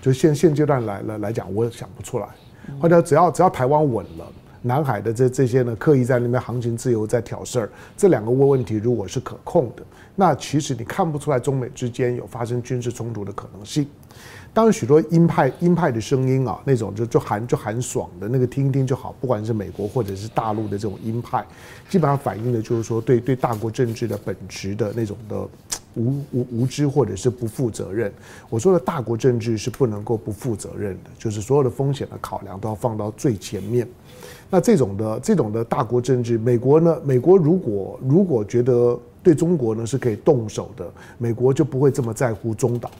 [0.00, 2.26] 就现现阶段来来来讲，我也想不出来。
[2.80, 4.26] 或者只要只要台湾稳了。
[4.66, 7.70] 南海的这这些呢，刻意在那边航行自由，在挑事儿。
[7.96, 9.82] 这两个问问题如果是可控的，
[10.14, 13.86] 那其实你看不出来中美之间有发生军事冲突的可能性。
[14.52, 21.46] 当然，许多鹰派鹰派的声音啊，那种就就喊就喊爽的那个听一听就好，不管是美国或者是大陆的这种鹰派，
[21.90, 25.46] 基本上反映的就是说对对大国政治的本质的那种的
[25.94, 28.10] 无无无知或者是不负责任。
[28.48, 33.86] 我说的大国政治是不能够不负责任的，就是所有的风险的考量都要放到最前面。
[34.48, 36.96] 那这种的这种的大国政治，美国呢？
[37.04, 42.90] 美国如果如果觉得对中国呢是可以动手的，美国就不会这么在乎中岛。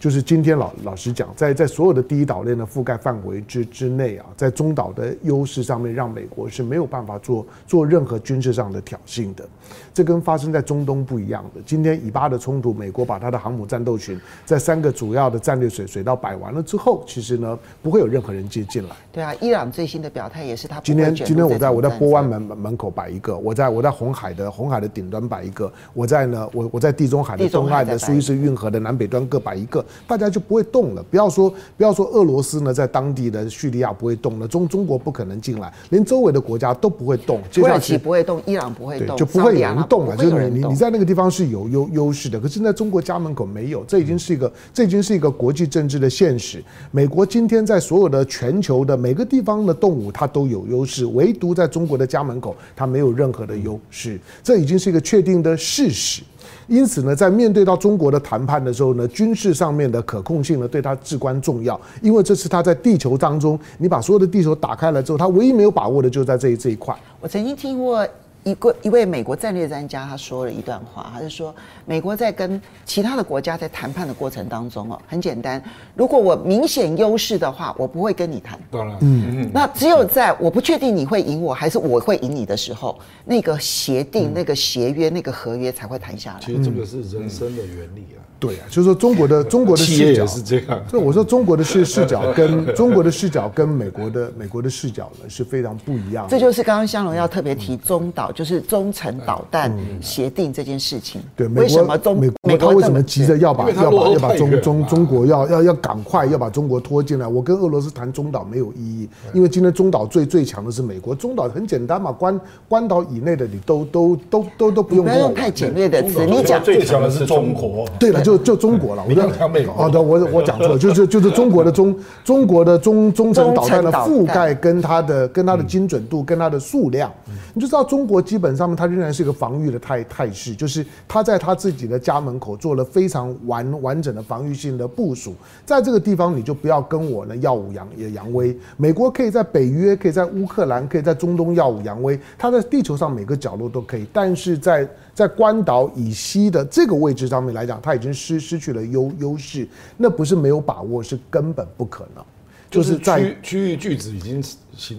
[0.00, 9.44] 就是今天老老实讲，在在所有的第一岛链的覆盖范围之之内啊，在中岛的优势上面，让美国是没有办法做做任何军事上的挑衅的。
[9.92, 11.60] 这跟发生在中东不一样的。
[11.66, 18.94] 今天以巴的冲突，美国把他的航母战斗群在三个主要的战略水水道摆完了之后，其实呢不会有任何人接进来。
[19.10, 29.84] 对啊，伊朗最新的表态也是他今天今天我在我在波湾门门口摆一个，我在我在红海的红海的顶端摆一个，我在呢我我在地中海的东岸的苏伊士运河的南北端各摆一个。
[30.06, 31.02] 大家就不会动了。
[31.10, 37.40] 不要说不要说俄罗斯呢，在当地的叙利亚不会动了，中中国不可能进来，连周围的国家都不会动。
[37.52, 40.16] 土耳其不会动，伊朗不会动，就不会有人动了。
[40.16, 46.62] 就是你你在那个地方是有优优势的，可是在中国家门口没有，这已经是一个这已经是一个国际政治的现实。
[46.90, 54.18] 美国今天在所有的全球的每个地方的动武，它都有优势，唯独在中国的家门口，它没有任何的优势。
[54.42, 56.22] 这已经是一个确定的事实。
[56.68, 61.80] 因此呢，在面对到中国的谈判的时候呢，军事上面的可控性呢，对他至关重要。
[62.00, 66.94] 因为这是他在地球当中，你把所有的地球打开了之后，他唯一没有把握的就在这这一块。
[67.20, 68.06] 我曾经听过。
[68.44, 75.62] 一个一位美国战略专家，他说了一段话，他就说，美国在跟其他的国家在谈判的过程当中哦，很简单，
[75.94, 78.58] 如果我明显优势的话，我不会跟你谈。
[78.70, 79.50] 当然，嗯嗯。
[79.52, 86.40] 那只有在我不确定你会赢我还是我会赢你的时候，那个协定、那个协约、那个合约才会谈下来。
[86.40, 88.20] 其实这个是人生的原理啊。
[88.40, 90.80] 对啊，就是说中国的 中国的视角是这样。
[90.88, 96.30] 所以我说中国的视视角跟中国的视角跟美国的美国的视角呢是非常不一样的。
[96.30, 101.20] 这就是刚刚香龙要特别提中导，就是中程导弹协定这件事情。
[101.34, 107.26] 对，为什么中美国他为什么急着要把要把要把中中中国要要要赶快要把中国拖进来？
[107.26, 111.12] 我跟俄罗斯谈中导没有意义，因为今天中导最最强的是美国。
[111.12, 115.04] 中导很简单嘛，关关岛以内的你都都都都都不用。
[115.04, 117.84] 不要用太简略的词，你讲最强的是中国。
[117.98, 118.22] 对了。
[118.28, 119.84] 就就中国了，我讲美国。
[119.84, 127.10] 哦，对，我我讲错了，就是就是中国的中 中国的中中程导弹的覆盖跟它的跟它的精准度跟它的数量，
[127.54, 138.54] 你就知道中国基本上面它仍然是一个防御的态态势，就是它在它自己的家门口做了非常完完整的防御性的部署，在这个地方你就不要跟我呢耀武扬也扬威。
[138.76, 144.86] 美国可以在北约，可以在乌克兰，可以在中东耀武扬威，它在地球上每个角落都可以，但是在
[145.18, 152.24] 在关岛以西的这个位置上面来讲，它已经失失去了优优势，那不是没有把握，是根本不可能。
[152.70, 154.40] 就是在区域巨子已经。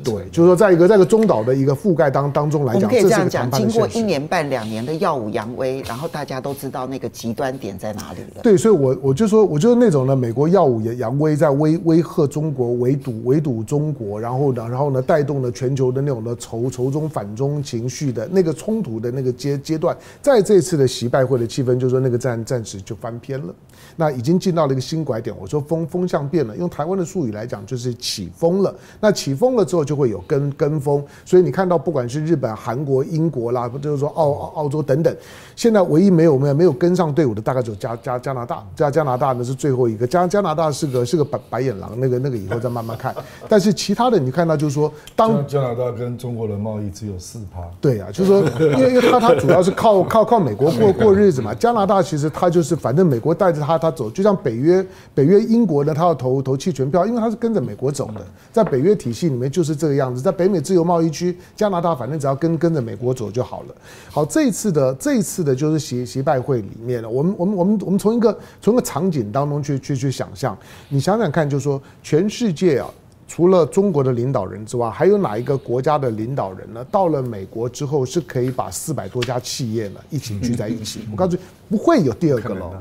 [0.04, 8.42] 对，就是说，在一个在一个中岛的一个覆盖当当中来讲，我们可以这样讲，经过一年半两年的耀武扬威，然后大家都知道那个极端点在哪里了。
[8.44, 23.56] 对，所以我我就说，我就是那种呢，美国耀武扬威，在威威吓中国，围堵围堵中国，然后呢，然后呢，带动了全球的那种的仇仇中反中情绪的那个冲突的那个阶阶段，在这次的习拜会的气氛，就是说那个暂暂时就翻篇了，
[23.96, 25.34] 那已经进到了一个新拐点。
[25.40, 28.76] 我说风风向变了，用台湾的术语来讲，就是起风了。
[29.00, 29.69] 那起风了。
[29.70, 35.16] 之后就会有跟跟风，所以你看到不管是日本、韩国、英国啦，就是说澳澳洲等等，
[35.56, 43.16] 现在唯一没有没有没有跟上队伍的，大概只有加加加拿大，加加拿大呢是最后一个，加加拿大是个是个白白眼狼，那个那个以后再慢慢看。
[43.48, 59.59] 但是其他的你看到就是说，当加拿大跟中国的贸易只有四趴，对啊，就是说，因为因为他他主要是靠靠靠美国过过日子嘛，加拿大其实他就是反正美国带着他他走，就像北约北约英国呢，他要投投弃权票，因为他是跟着美国走的，在北约体系里面就。
[59.60, 63.76] 就是这个样子，在北美自由贸易区，加拿大反正只要跟跟着美国走就好了。
[64.10, 72.90] 好，这一次的这一次的就是协协拜会里面了，我们我们我们我们从一个从一个场景当中去去去想象，你想想看，就是说全世界啊，
[73.30, 76.84] 除了中国的领导人之外，还有哪一个国家的领导人呢？
[76.90, 81.02] 到了美国之后，是可以把四百多家企业呢一起聚在一起？
[81.12, 82.72] 我告诉你，不会有第二个了。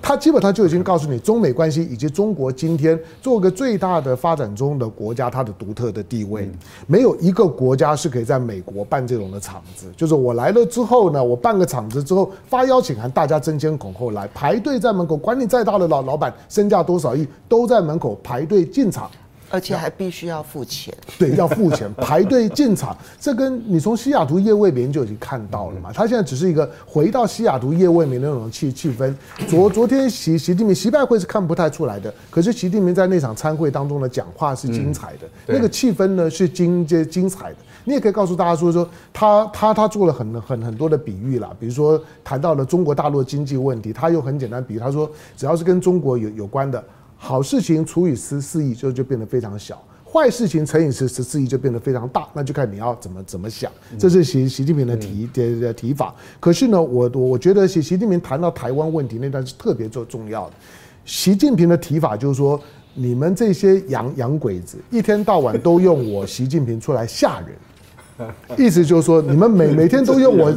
[0.00, 6.48] 他基本上就已经告诉你，中美关系以及中国今天做个最大的发展中的国家，它的独特的地位，
[6.86, 9.92] 没有一个国家是可以在美国办这种的场子。
[9.96, 19.10] 就是我来了之后呢，我办个场子之后发邀请函，大家争先恐后来排队在门口，管你再大的老老板身价多少亿，都在门口排队进场。
[19.52, 22.96] 而且还必须要付钱， 对，要付钱排队进场。
[23.20, 25.92] 这跟你从西雅图夜未眠就已经看到了嘛。
[25.92, 29.14] 他现在只是一个回到西雅图夜未眠的那种气气氛。
[29.46, 37.56] 昨昨天习习近平习拜会是看不太出来的，可是习近平在那场参会当中的讲话是精彩的，那个气氛呢是精精精彩的。
[37.84, 46.82] 你也可以告诉大家说说他他他做了很很很多的比喻啦，比如说谈到了中国大陆的经济问题，他又很简单比喻，他说只要是跟中国有有关的。
[47.24, 53.70] 好事情除以十四亿就就变得非常小，坏事情乘以十十四亿就变得非常大，那就看你要怎么怎么想。
[53.96, 56.12] 这是习习近平的提的的提法。
[56.40, 60.54] 可是呢，我我觉得习习近平谈到台湾问题那段是特别重重要的。
[61.04, 62.60] 习近平的提法就是说，
[62.92, 67.40] 你们这些洋洋鬼子一天到晚都用我习近平出来吓
[68.18, 70.52] 人，意思就是说，你们每每天都用我。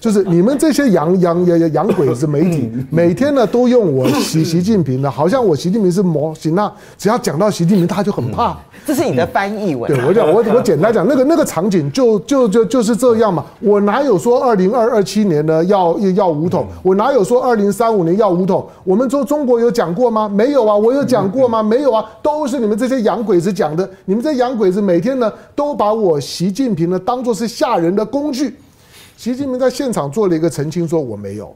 [0.00, 8.56] 就是你们这些洋洋洋洋鬼子媒体，每天呢都用我习习近平的，好像我习近平是模型，那只要讲到习近平，他就很怕。
[8.86, 9.92] 这是你的翻译文。
[9.92, 13.44] 对，我讲我我简单讲，那个那个场景就就就就是这样嘛。
[13.60, 16.66] 我哪有说二零二二七年呢要要五统？
[16.82, 18.66] 我哪有说二零三五年要五统？
[18.84, 20.26] 我们说中国有讲过吗？
[20.26, 20.74] 没有啊。
[20.74, 21.62] 我有讲过吗？
[21.62, 22.02] 没有啊。
[22.22, 23.88] 都是你们这些洋鬼子讲的。
[24.06, 28.56] 你们这些洋鬼子每天呢都把我习近平呢当做是吓人的工具。
[29.20, 31.54] 习近平在现场做了一个澄清，说我没有，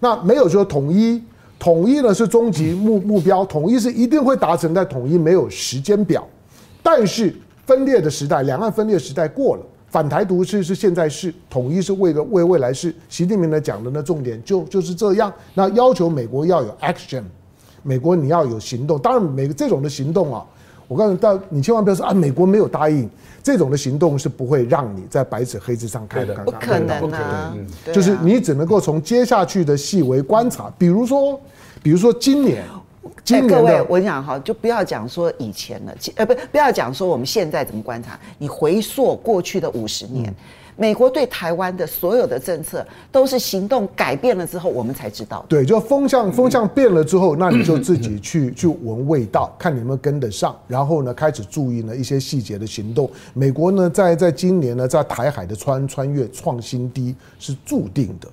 [0.00, 1.22] 那没有说统一，
[1.56, 6.26] 统一呢是终极目目标，统一是一定会达成，但统一没有时间表，
[6.82, 7.32] 但是
[7.64, 17.22] 分裂的时代，两岸分裂时代过了，反台独是是现在是，统一是为了为未来是，习近平呢讲的呢重点就就是这样，那要求美国要有 action，
[17.84, 20.44] 美国你要有行动，当然每个这种的行动啊，
[20.88, 23.08] 我告诉你，但你千万不要说啊，美国没有答应。
[23.40, 27.54] 这种的行动是不会让你在白纸黑字上看的，不可能啊！
[27.92, 31.40] 就是你只能够从接下去的细微观察，比如说，
[31.82, 32.62] 比如说今年，
[33.24, 40.28] 今年、欸、各位，我想哈，就不要讲说以前了，呃，不，不要讲说我们现在怎么观察，你回溯过去的五十年。
[40.30, 40.34] 嗯
[40.80, 45.44] 美国对台湾的所有的政策都是行动改变了之后，我们才知道。
[45.48, 53.10] 对，就风向风向变了之后，那你就自己去 去闻味道，看你们跟得上，然后呢，开始注意呢一些细节的行动。
[53.34, 58.28] 美国呢，在在今年呢，在台海的穿穿越创新低是注定的。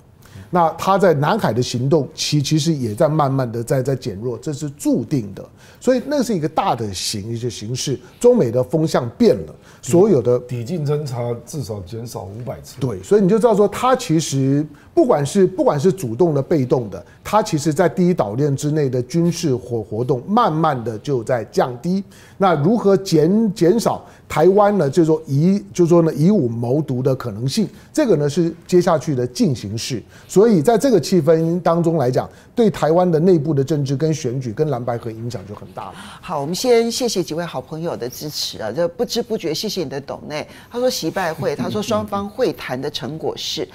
[0.48, 5.44] 那他在南海的行动，其其实也在慢慢的在在减弱，这是注定的。
[5.86, 12.74] 所以那是一个大的形一些形式，中美的风向变了，所有的抵近侦察至少减少五百次。
[12.80, 22.02] 对，所以你就知道说，它其实不管是不管是主动的、被动的，它其实在第一岛链之内的军事活活动，慢慢的就在降低。
[22.38, 24.04] 那如何减减少？
[24.28, 30.02] 台湾呢，就是说以，就说呢，以武谋独的可能性，这个呢是接下去的进行式。
[30.26, 35.94] 所以在这个气氛当中来讲，对台湾的内部的政治跟选举跟蓝白合影响就很大了。
[36.20, 40.44] 好，我们先谢谢几位好朋友的支持啊，就不知不觉谢谢你的董内。
[40.68, 43.66] 他说习拜会，他说双方会谈的成果是。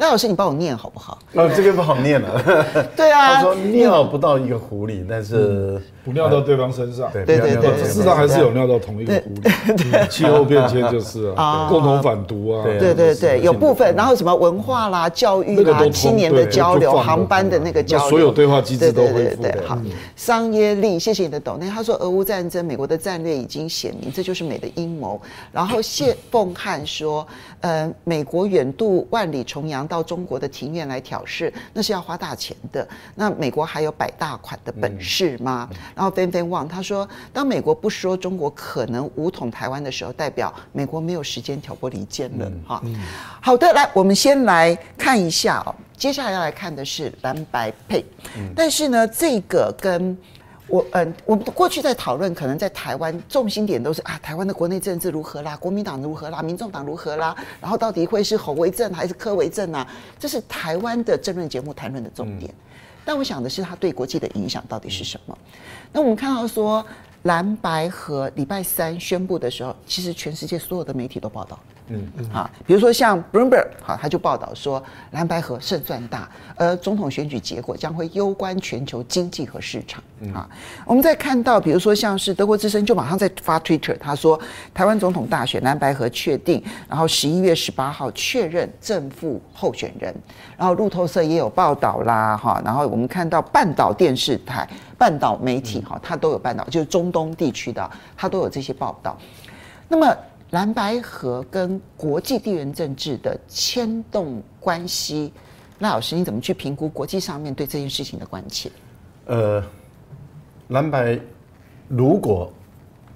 [0.00, 1.18] 赖老师，你帮我念好不好？
[1.34, 2.42] 哦，这个不好念了。
[2.96, 7.10] 对啊，他说尿不到一个壶里，但是不尿到对方身上。
[7.12, 9.90] 对对对，事实上还是有尿到同一个壶里。
[10.08, 12.64] 气候变迁就是啊，共同反毒啊。
[12.64, 19.12] 对对对，有部分，然后什么文化啦、教育啦、青年的交流、航班的那个交流，所有对话机制都会。
[19.12, 19.76] 对对对，好。
[20.16, 21.68] 商耶利，谢谢你的抖内。
[21.68, 25.20] 他说，俄乌战争，美国的战略已经显明，这就是美的阴谋。
[25.52, 27.26] 然后谢凤汉说，
[27.60, 29.86] 呃，美国远渡万里重洋。
[29.90, 32.86] 到中国的庭院来挑事，那是要花大钱的。
[33.14, 35.68] 那美国还有摆大款的本事吗？
[35.72, 42.52] 嗯、然后芬芬旺他说，当美国不说中国可能武统台湾的时候，代表美国没有时间挑拨离间了。
[42.66, 42.94] 哈、嗯，
[43.40, 45.74] 好的，来，我们先来看一下哦。
[45.96, 48.04] 接下来要来看的是蓝白配，
[48.36, 50.16] 嗯、但是呢，这个跟。
[50.70, 59.86] 我嗯，我们过去在讨论，可能在台湾重心点都是啊，台湾的国内政治如何啦，国民党如何啦，民众党如何啦，然后到底会是侯为政还是柯为政啊？
[60.18, 62.54] 这是台湾的政论节目谈论的重点。
[63.04, 65.36] 但我想的是，它对国际的影响到底是什么？
[65.92, 66.84] 那我们看到说，
[67.22, 71.58] 蓝白和礼拜三宣布的时候，其实全世界所有的媒体都报道，
[71.92, 80.48] 嗯嗯啊，比如说像 Bloomberg 好，他就报道说蓝白河胜算大，而总统选举结果将会攸关全球经济和市场啊。
[80.86, 84.38] 我们再看到，比如说像是德国之声就马上在发 Twitter，他说
[84.72, 90.14] 台湾总统大选蓝白河确定，然后十一月十八号确认正副候选人，
[90.56, 99.18] 然后路透社也有报道啦哈，然后我们看到半岛电视台、半岛媒体哈，它都有半岛，就是中东地区的，它都有这些报道。
[99.88, 100.16] 那么。
[100.50, 105.32] 蓝白合跟国际地缘政治的牵动关系，
[105.78, 108.70] 赖老师你怎么去评估国际上面对这件事情的关切？
[109.26, 109.62] 呃，
[110.68, 111.18] 蓝白
[111.86, 112.52] 如果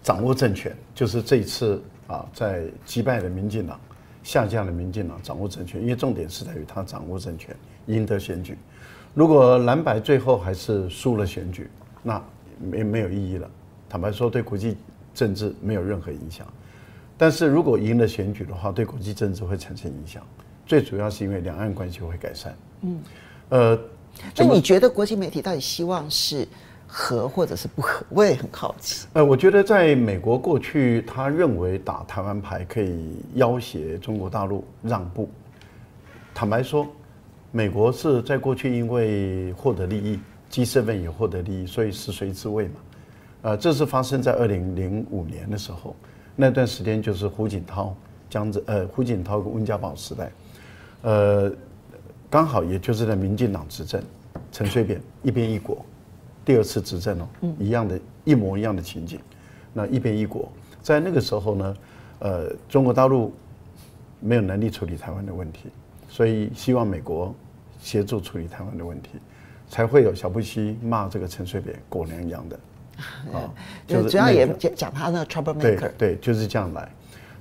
[0.01, 3.81] 掌握政权，就是这一次啊，在击败了民进党、
[4.23, 7.57] 下降了民进党，掌握政权，因为重点是在于他掌握政权，
[7.87, 8.57] 赢得选举。
[9.13, 11.69] 如果蓝白最后还是输了选举，
[12.01, 12.23] 那
[12.61, 13.51] 没没有意义了。
[13.89, 14.77] 坦白说，对国际
[15.13, 16.47] 政治没有任何影响。
[17.17, 20.23] 但是如果赢了选举的话，对国际政治会产生影响。
[20.67, 22.57] 最主要是因为两岸关系会改善。
[22.81, 22.99] 嗯，
[23.51, 23.79] 呃，
[24.37, 26.49] 那你觉得国际媒体到底希望是
[26.87, 28.05] 和或者是不和？
[28.09, 29.07] 我也很好奇。
[29.13, 35.29] 呃，我觉得在美国过去，他认为打台湾牌可以要挟中国大陆让步。
[36.35, 36.87] 坦白说，
[37.53, 40.19] 美国是在过去因为获得利益
[40.51, 42.75] ，G7 也获得利益，所以食髓知味嘛。
[43.43, 45.95] 呃，这是发生在二零零五年的时候。
[46.37, 47.95] 那段时间就是胡锦涛、
[48.29, 50.33] 江泽呃胡锦涛跟温家宝时代，
[51.03, 51.53] 呃，
[52.29, 54.03] 刚好也就是在民进党执政，
[54.51, 55.85] 陈水扁一边一国，
[56.45, 57.29] 第二次执政哦，
[57.59, 59.21] 一样的，一模一样的情景，
[59.73, 60.51] 那一边一国，
[60.83, 61.77] 在那个时候呢，
[62.19, 63.33] 呃，中国大陆
[64.19, 65.69] 没有能力处理台湾的问题，
[66.09, 67.33] 所以希望美国
[67.79, 69.11] 协助处理台湾的问题，
[69.69, 72.59] 才会有小布希骂这个陈水扁狗娘养的。
[73.33, 73.51] 啊，
[73.87, 76.89] 就是主要也讲讲他那个 trouble maker，对对，就是这样来。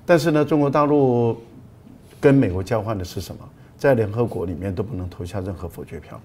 [0.05, 1.37] 但是呢，中国大陆
[2.19, 3.49] 跟美国交换的是什么？
[3.77, 6.19] 在联合国里面都不能投下任何否决票，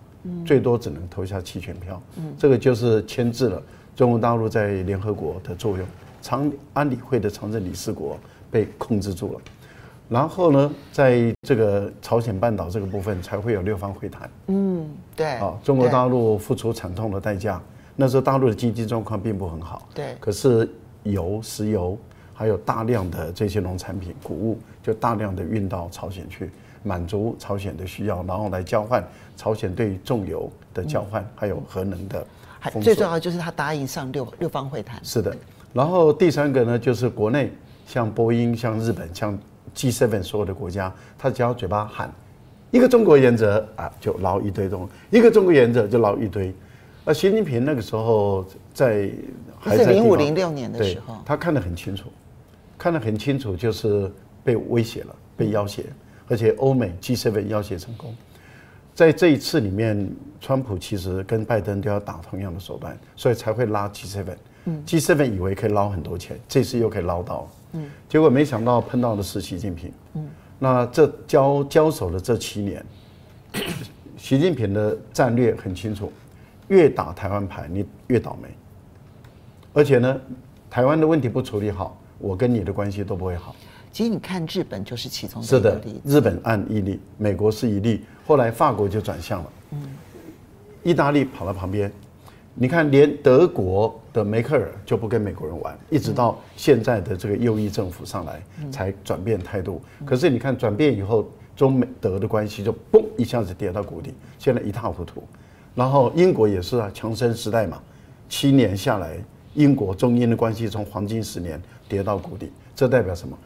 [0.46, 2.00] 最多只能投下弃权票。
[2.38, 3.60] 这个就是牵制了
[3.96, 5.84] 中国大陆在联合国的作用。
[6.22, 8.18] 常安理会的常任理事国
[8.50, 9.40] 被控制住了。
[10.08, 14.30] 然后呢，在这个朝鲜半岛这个部分才会有六方会谈。
[14.46, 15.26] 嗯，对。
[15.34, 17.60] 啊，中国大陆付出惨痛的代价。
[18.00, 20.14] 那时候大陆的经济状况并不很好，对。
[20.20, 20.70] 可是
[21.02, 21.98] 油、石油
[22.32, 26.48] 还有大量的这些农产品、谷物，就大量的运到朝鲜去，
[26.84, 29.04] 满足朝鲜的需要，然后来交换
[29.36, 32.24] 朝鲜对于重油的交换，嗯、还有核能的。
[32.60, 35.04] 还最重要的就是他答应上六六方会谈。
[35.04, 35.36] 是的。
[35.72, 37.52] 然后第三个呢，就是国内
[37.84, 39.36] 像波音、像日本、像
[39.74, 42.08] G7 所有的国家，他只要嘴巴喊
[42.70, 46.54] 一个中国原则啊，就捞一堆东西；一个中国原则就捞一堆。
[47.08, 48.44] 那习近平那个时候
[48.74, 49.10] 在
[49.58, 52.10] 还在零五零六年的时候，他看得很清楚，
[52.76, 54.12] 看得很清楚，就是
[54.44, 55.84] 被威胁了，被要挟，
[56.28, 58.14] 而且欧美 G7 要挟成功。
[58.94, 60.06] 在这一次里面，
[60.38, 64.24] 川普其实跟拜登都要打同样的手段，所以才会拉 G7。
[64.66, 69.90] 嗯，G7 以为可以捞很多钱，这次又可以捞到，嗯，结果没想到碰到的是习近平。
[70.12, 70.28] 嗯，
[70.58, 72.84] 那这交交手的这七年，
[74.18, 76.12] 习近平的战略很清楚。
[76.68, 78.48] 越打台湾牌，你越倒霉。
[79.72, 80.20] 而且呢，
[80.70, 83.54] 台湾的问题不处理好，我跟你的关系都不会好。
[83.90, 89.52] 其实你看，日本就是其中的是的，日本按一例，美国是一例，后来法国就转向了。
[89.72, 89.80] 嗯，
[90.82, 91.90] 意大利跑到旁边，
[92.54, 99.80] 你看，连德国的梅克尔就不跟美国人玩，一直到现在的这个右翼政府上来才转变态度。
[100.04, 105.22] 可是你看，转变以后，中美德的关系就嘣一下子跌到谷底，现在一塌糊涂。
[105.74, 107.80] 然后英国也是啊，强生时代嘛，
[108.28, 109.16] 七年下来，
[109.54, 113.36] 英国中英的关系从黄金十年跌到谷底，这代表什么？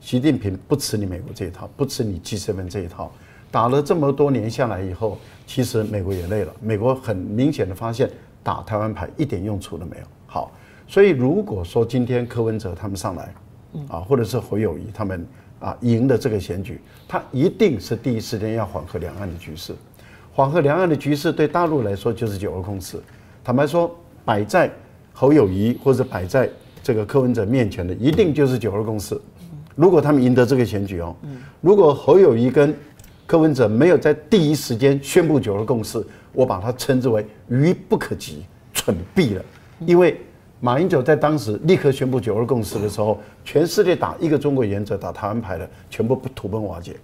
[0.00, 3.12] 习近平不吃你美国这一套，不吃你 G7 这一套，
[3.50, 6.52] 打了这么多年下来以后，其实美国也累了。
[6.60, 8.08] 美国很明显的发现，
[8.42, 10.04] 打台湾牌一点用处都没有。
[10.26, 10.52] 好，
[10.86, 13.34] 所以如果说今天柯文哲他们上来，
[13.88, 15.26] 啊，或者是侯友谊他们
[15.58, 19.74] 啊赢了这个选举，他一定是第一时间要缓和两岸的局势。
[20.38, 22.96] 黄河两岸的局势对大陆来说就是九二共识。
[23.42, 23.92] 坦白说，
[24.24, 24.70] 摆在
[25.12, 26.48] 侯友宜或者摆在
[26.80, 29.20] 这个柯文哲面前的，一定就是九二共识。
[29.74, 31.16] 如果他们赢得这个选举哦，
[31.60, 32.72] 如果侯友宜跟
[33.26, 36.00] 柯文哲没有在第一时间宣布九二共识，
[36.32, 39.44] 我把它称之为愚不可及、蠢毙了。
[39.80, 40.20] 因为
[40.60, 46.94] 马英九在当时立刻宣布九二共识的时候，全世界打一个中国原则、打台湾牌的，全部土崩瓦解。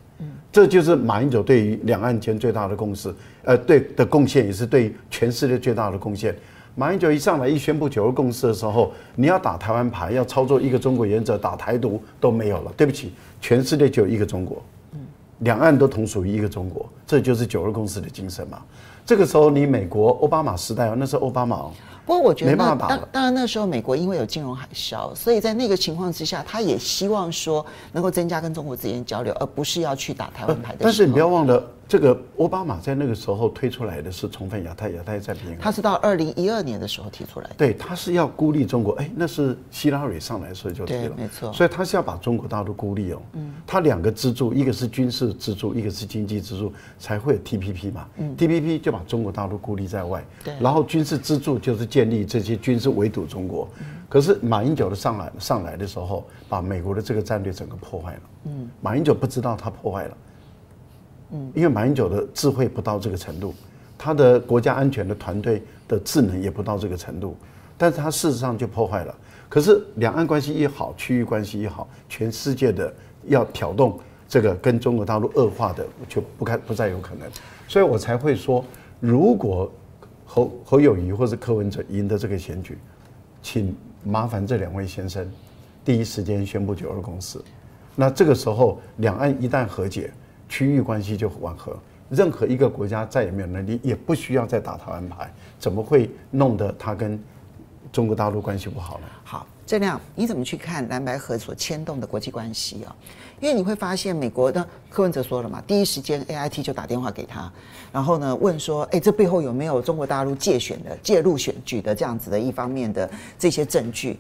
[0.55, 6.33] 这就是马英九对于两岸间最大的共识，呃，对的贡献，也是对全世界最大的贡献。
[6.77, 12.73] 马英九一上来一宣布九二共识的时候，你要打台湾牌，要操作一个中国原则，打台独都没有了。
[12.77, 14.63] 对不起，全世界只有一个中国，
[15.41, 18.63] 两岸都同属于一个中国，这就是九二共识的精神嘛。
[19.05, 21.65] 这个时候，你美国奥巴马时代哦，那是奥巴马。
[22.07, 30.79] 不过我觉得没办法当当然那时候美国因为有金融海啸，所以在那个情况之下，他也希望说能够增加跟中国之间交流，而不是要去打台湾牌的。
[30.81, 35.57] 但是你不要忘了，这个奥巴马在那个时候推出来的是重返亚太，亚太再平衡。
[35.59, 37.55] 他是到二零一二年的时候提出来的。
[37.57, 38.93] 对，他是要孤立中国。
[38.95, 41.53] 哎，那是希拉里上来的时候就提了，没错。
[41.53, 43.23] 所以他是要把中国大陆孤立哦。
[43.33, 43.53] 嗯。
[43.67, 48.07] 他两个支柱，一个是军事支柱，一个是经济支柱，才会有 TPP 嘛。
[48.17, 48.37] 嗯。
[48.37, 50.25] TPP 就把中国大陆孤立在外。
[50.43, 50.55] 对。
[50.61, 52.75] 然后军事支柱就是建立这些军。
[52.79, 53.69] 事围堵中国，
[54.09, 58.21] 可是马英九的上来上来的时候，把美国的这个战略整个破坏了。
[58.47, 60.17] 嗯，马英九不知道他破坏了，
[61.31, 63.55] 嗯，因为马英九的智慧不到这个程度，
[63.97, 67.37] 他的国家安全的团队的智能也不到这个程度，
[67.79, 69.15] 但是他事实上就破坏了。
[69.49, 72.93] 可是两岸关系一好，区域关系一好，全世界的
[73.27, 77.31] 要挑动这个跟中国大陆恶化的就不该不再有可能，
[77.69, 78.65] 所以我才会说，
[78.99, 79.73] 如果。
[80.35, 82.77] 侯侯友谊或是柯文哲赢得这个选举，
[83.41, 83.73] 请
[84.03, 85.25] 麻烦这两位先生
[85.85, 87.39] 第一时间宣布九二共识。
[87.95, 90.13] 那这个时候，两岸一旦和解，
[90.49, 91.79] 区域关系就缓和，
[92.11, 97.17] 任何一个国家再也没有能力，也不需要再打台湾牌，怎么会弄得他跟
[97.93, 99.07] 中国大陆关系不好呢？
[99.23, 99.47] 好。
[99.67, 102.95] 郑亮你怎么去看蓝白合所牵动的国际关系啊？
[103.41, 107.53] 因为你会发现，美国的柯文哲说了嘛，第一时间 AIT 就打电话给他，
[107.93, 114.19] 然后呢问说，哎，这背后有没有中国大陆介选的介入选举的这样子的一方面的这些证据？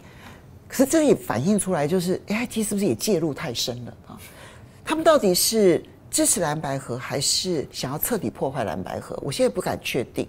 [0.68, 4.18] 可是这也反映出来，就是 AIT 是不是也介入太深了啊？
[4.84, 5.82] 他们到底是？
[6.14, 9.18] 支持蓝白河还是想要彻底破坏蓝白河？
[9.20, 10.24] 我现在不敢确定。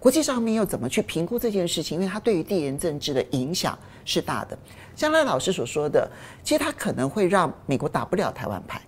[0.00, 1.96] 国际上面又怎么去评估这件事情？
[1.96, 4.58] 因为它对于地缘政治的影响是大的。
[4.96, 6.10] 像赖老师所说的，
[6.42, 8.82] 其实它可能会让美国打不了台湾牌，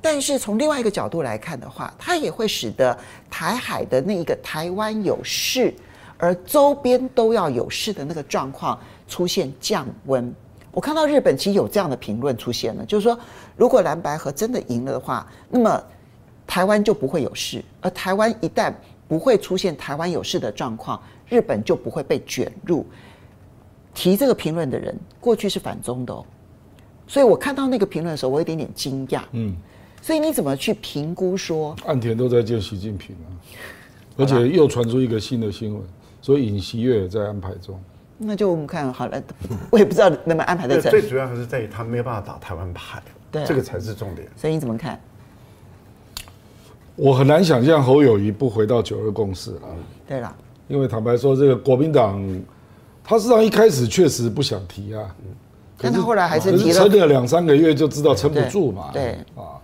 [0.00, 2.96] 但是从另外一个角度来看的话，它也会使得
[3.28, 5.74] 台海的那一个台湾有事，
[6.16, 10.32] 而周边都要有事的那个状况出现降温。
[10.74, 13.18] 我看到日本其实有这样的评论出现了，就是说，
[13.56, 15.82] 如果蓝白河真的赢了的话，那么
[16.46, 18.74] 台湾就不会有事，而台湾一旦
[19.06, 22.84] 不会出现台湾有事的状况，日本就不会被卷入。
[23.94, 26.26] 提这个评论的人过去是反中的哦，
[27.06, 29.22] 所以我看到那个评论的时候，我有一点点惊讶。
[29.30, 29.54] 嗯，
[30.02, 31.76] 所以你怎么去评估说？
[31.86, 33.30] 岸田都在见习近平啊，
[34.16, 35.82] 而且又传出一个新的新闻，
[36.20, 37.80] 所以尹锡悦也在安排中。
[38.16, 39.22] 那就我们看好了，
[39.70, 40.90] 我也不知道能不能安排得成。
[40.90, 44.28] 最主要还是在于他没有办法打台湾牌，对，这个才是重点。
[44.36, 44.98] 所以你怎么看？
[46.96, 49.62] 我很难想象侯友谊不回到九二共识了。
[50.06, 50.34] 对了，
[50.68, 52.22] 因为坦白说，这个国民党
[53.02, 55.12] 他实际上一开始确实不想提啊，
[55.76, 58.90] 但他后来还是提了，撑了两三个月就知道撑不住嘛。
[58.92, 59.58] 对啊，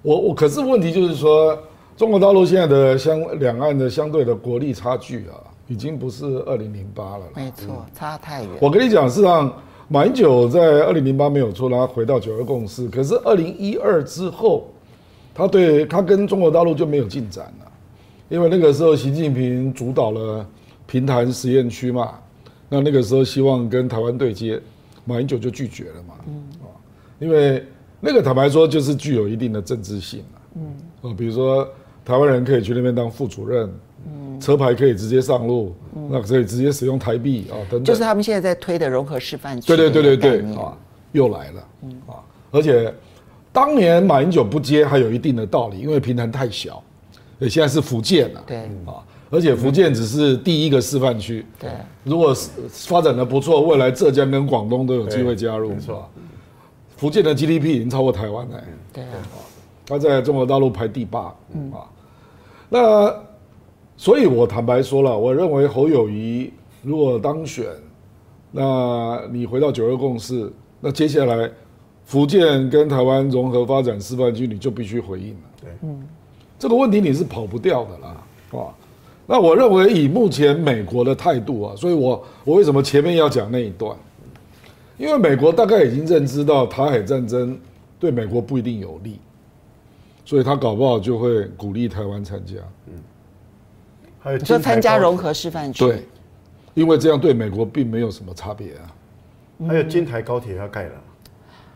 [0.00, 1.56] 我我可是问题就是说，
[1.98, 5.36] 中国大陆现在的相两岸的相对的国力差距啊。
[5.68, 8.50] 已经不是二零零八了，没错，差太远。
[8.58, 9.52] 我跟你讲，事实上，
[9.86, 12.88] 马英九在二零零八没有错，他回到九二共识。
[12.88, 14.70] 可是二零一二之后，
[15.34, 17.70] 他对他跟中国大陆就没有进展了，
[18.30, 20.46] 因为那个时候习近平主导了
[20.86, 22.14] 平潭实验区嘛，
[22.70, 24.58] 那那个时候希望跟台湾对接，
[25.04, 26.42] 马英九就拒绝了嘛，嗯，
[27.18, 27.62] 因为
[28.00, 30.24] 那个坦白说就是具有一定的政治性，
[31.02, 31.68] 嗯，比如说
[32.06, 33.70] 台湾人可以去那边当副主任。
[34.40, 37.84] 车牌可以直接上路，嗯、那可以直接使用台币啊，等等。
[37.84, 39.66] 就是他们现在在推的融合示范区。
[39.66, 40.76] 对对对对对，啊，
[41.12, 41.60] 又来了，
[42.06, 42.92] 啊，而且
[43.52, 46.82] 当年马英九不接还有一定的道理，因为平潭太小，
[47.38, 51.70] 对，现在是福建了，对，啊，而且福建只是第一个示范区，对，
[52.04, 52.34] 如果
[52.70, 56.08] 发展的不错，未来浙江跟广东都有机会加入，没错。
[56.96, 58.60] 福建的 GDP 已经超过台湾了，
[58.92, 59.10] 对啊，
[59.86, 61.86] 他在中国大陆排第八，嗯啊，
[62.68, 63.27] 那。
[64.00, 66.52] 所以，我坦白说了，我认为侯友谊
[66.84, 67.66] 如果当选，
[68.52, 70.48] 那你回到九二共识，
[70.80, 71.50] 那接下来
[72.04, 75.40] 福建跟台湾融合发展示范区，你就必须回应了。
[75.60, 76.06] 对，嗯，
[76.60, 78.16] 这个问题你是跑不掉的啦，
[78.52, 78.70] 啊，
[79.26, 83.96] 那我认为以目前美国的态度啊，所以我我为什么前面要讲那一段？
[84.96, 87.58] 因为美国大概已经认知到台海战争
[87.98, 89.18] 对美国不一定有利，
[90.24, 92.54] 所以他搞不好就会鼓励台湾参加。
[92.86, 92.94] 嗯。
[94.36, 95.84] 你说参加融合示范区？
[95.84, 96.06] 对，
[96.74, 99.66] 因为这样对美国并没有什么差别啊。
[99.66, 100.90] 还有金台高铁要盖了，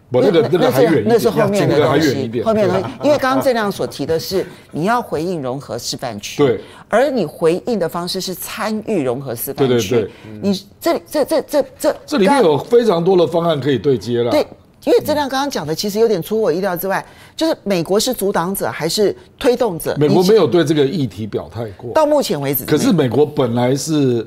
[0.08, 2.96] 不，那个那个还远，那是后面的东西，后面的东西。
[3.02, 9.88] 因为刚刚郑亮所提的是，你要回应融合示范区，对，而你回应的方式是参与融合示范区。
[9.88, 14.30] 对对对，你这这这这这这里面有非常多的方案可以对接了。
[14.30, 14.46] 对，
[14.84, 17.04] 因为这辆刚刚讲的其实有点出我意料之外，
[17.36, 19.96] 就是美国是阻挡者还是推动者？
[19.98, 22.64] 美国没有对这个议题表态过，到目前为止。
[22.64, 24.26] 可是美国本来是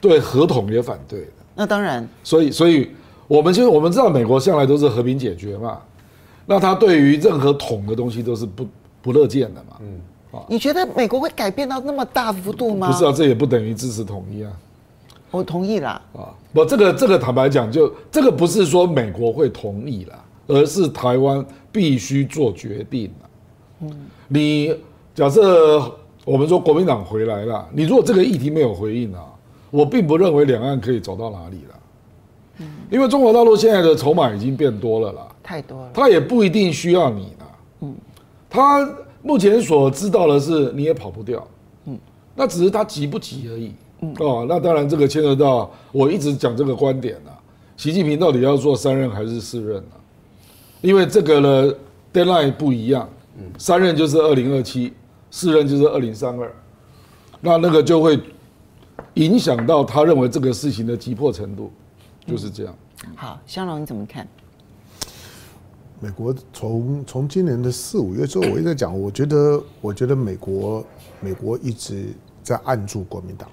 [0.00, 1.26] 对合同也反对的。
[1.54, 2.08] 那当然。
[2.22, 2.90] 所以，所以。
[3.28, 5.80] 我们就是我们知道，美国向来都是和平解决嘛，
[6.46, 8.66] 那他对于任何统的东西都是不
[9.02, 9.76] 不乐见的嘛。
[9.80, 10.00] 嗯，
[10.30, 12.90] 啊，你觉得美国会改变到那么大幅度吗？
[12.90, 14.50] 不是啊，这也不等于支持统一啊。
[15.30, 16.00] 我同意啦。
[16.14, 23.10] 啊，不，这个这个坦白讲，就这个不是说美国会同意啦，而是台湾必须做决定。
[23.80, 24.74] 嗯，你
[25.14, 25.92] 假设
[26.24, 29.24] 我们说国民党回来了，你如果这个议题没有回应啊，
[29.70, 31.74] 我并不认为两岸可以走到哪里了。
[32.90, 37.46] 因为中国大陆现在的筹码已经变多了啦，太多了，他也不一定需要你啦。
[37.82, 37.94] 嗯，
[38.50, 38.84] 他
[39.22, 41.46] 目前所知道的是你也跑不掉，
[41.84, 41.96] 嗯，
[42.34, 43.72] 那只是他急不急而已。
[44.00, 47.34] 嗯，哦，那当然这个牵扯到我一直讲这个观点啊，
[47.76, 49.92] 习近平到底要做三任还是四任呢？
[50.80, 51.74] 因为这个呢
[52.12, 54.92] ，deadline 不一样，嗯，三任就是二零二七，
[55.30, 56.54] 四任就是二零三二，
[57.40, 58.20] 那那个就会
[59.14, 61.70] 影响到他认为这个事情的急迫程度。
[62.26, 62.74] 就是这样。
[63.16, 64.28] 好，香龙你怎么看？
[65.98, 70.84] 美国从从今年的四五月之后，我一直在讲，我觉得我觉得美国
[71.20, 72.08] 美国一直
[72.42, 73.48] 在按住国民党，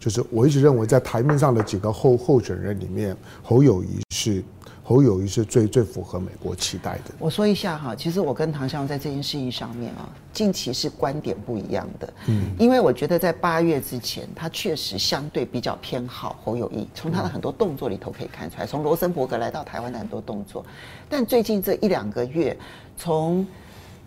[0.00, 4.42] 就是我一直认为在台面上的几个候候选人里面，侯友谊是。
[4.82, 7.14] 侯友谊是最最符合美国期待的。
[7.20, 12.12] 我说一下哈，其实我跟唐湘在这件事情上面啊，近期是观点不一样的。
[12.26, 20.66] 嗯，因为我觉得在八月之前，他确实相对比较偏好侯友谊，从他的很多动作里头可以看出来，从罗森伯格来到台湾的很多动作。
[21.08, 22.56] 但最近这一两个月，
[22.96, 23.46] 从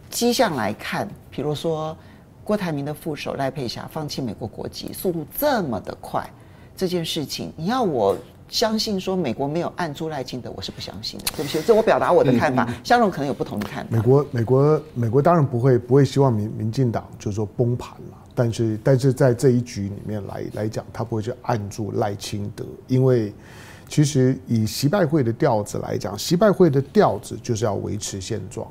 [0.10, 1.96] 迹象来看，比如说
[2.44, 6.28] 郭台铭的副手赖佩霞放弃美国国籍，速度这么的快，
[6.76, 8.18] 这件事情你要我。
[8.50, 11.26] 相信说美国没有按住赖清德，我是不相信的。
[11.36, 12.72] 对不起，这我表达我的看法。
[12.84, 13.90] 香龙可能有不同的看法。
[13.90, 23.34] 美国，美国，美国当然不会不会希望民民进党就是说崩盘了，但是但是在这一局里面来来讲，他不会去按住赖清德，因为
[23.88, 28.68] 其实以习拜会的调子来讲，习拜会的调子就是要维持现状。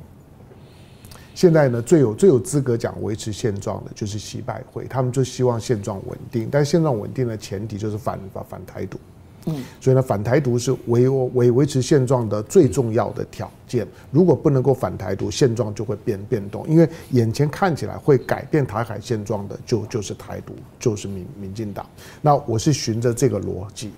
[1.34, 8.98] 现在呢，最有最有资格讲维持现状的就是习拜会，他们就希望现状稳定，但现状稳定的前提就是反反反台独。
[9.46, 13.84] 嗯，所以呢，反台独是维维维持现状的最重要的条件。
[14.12, 16.64] 如果不能够反台独，现状就会变变动。
[16.68, 21.84] 因为眼前看起来会改变台海现状的，就就是台独，就是民民进党。
[22.20, 23.90] 那我是循着这个逻辑。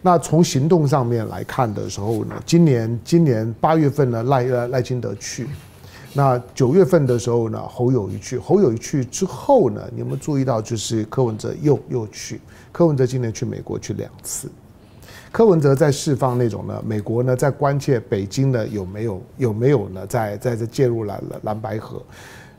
[0.00, 5.48] 那从行动上面来看的时候呢，今年今年八月份呢，赖赖清德去，
[6.16, 12.40] 那九月份的时候呢，侯友宜去，侯友宜去之后呢，你有没有注意到，就是柯文哲又又去，
[12.70, 14.48] 柯文哲今年去美国去两次。
[15.32, 22.00] 柯文哲在释放那种呢，美国呢在关切北京呢有没有有没有呢在在这介入蓝蓝白河，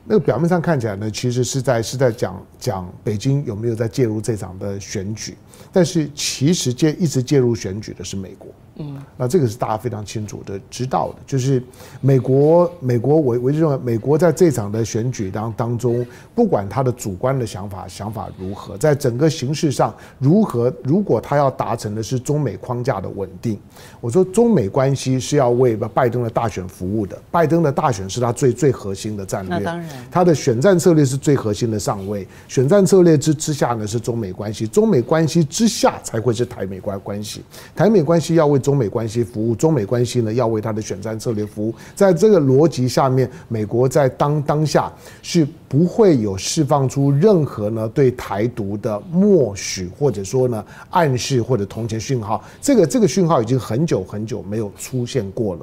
[0.04, 5.34] 那个表面上看起来呢，其实是在是在讲讲北京有没有在介入这场的选举，
[5.72, 8.48] 但是其实介一直介入选举的是美国。
[8.78, 11.62] 嗯，那这个是大家非常清楚的知道的，就是
[12.00, 23.58] 美国，美国我我就认为，美国在这场的选举当当中，不管他的主观的想法想法如何，在整个形势上如何，如果他要达成的是中美框架的稳定，
[24.00, 37.42] 我说中美关系是要为拜登的大选服务的，拜登的大选是他最最核心的战略，那当然，他的选战策略是最核心的上位，选战策略之之下呢是中美关系，中美关系之下才会是台美关关系，
[37.74, 41.72] 台美关系要为中美关系服务，中美关系呢要为他的选战策略服务。
[41.94, 44.92] 在这个逻辑下面，美国在当当下
[45.22, 52.42] 是不会有释放出任何呢对台独的默许，或者说呢暗示或者同情讯号。
[52.60, 55.60] 这个这个讯号已经很久很久没有出现过了。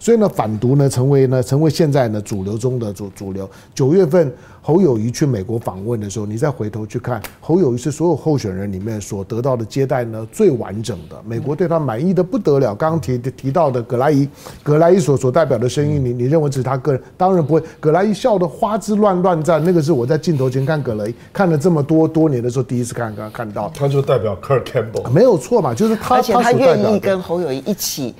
[0.00, 3.48] 所以呢，反独呢成为呢成为现在呢主流中的主主流。
[3.74, 12.74] 九月份侯友谊去美国访问的时候，你再回头去看，侯友谊是所有候选人里面所得到的接待呢最完整的，美国对他满意的不得了。
[12.74, 14.28] 刚刚提提到的葛莱伊，
[14.62, 17.02] 葛莱伊所所代表的声音，你你认为只是他个人？
[17.16, 17.62] 当然不会。
[17.80, 23.72] 葛莱伊笑得花枝乱乱颤，那个是我在镜头前看葛莱伊看了这么多多年的时候第一次看看看到。
[23.74, 28.14] 他就代表 Kirk Campbell，没有错嘛，就是他，而且他愿意跟侯友谊一起。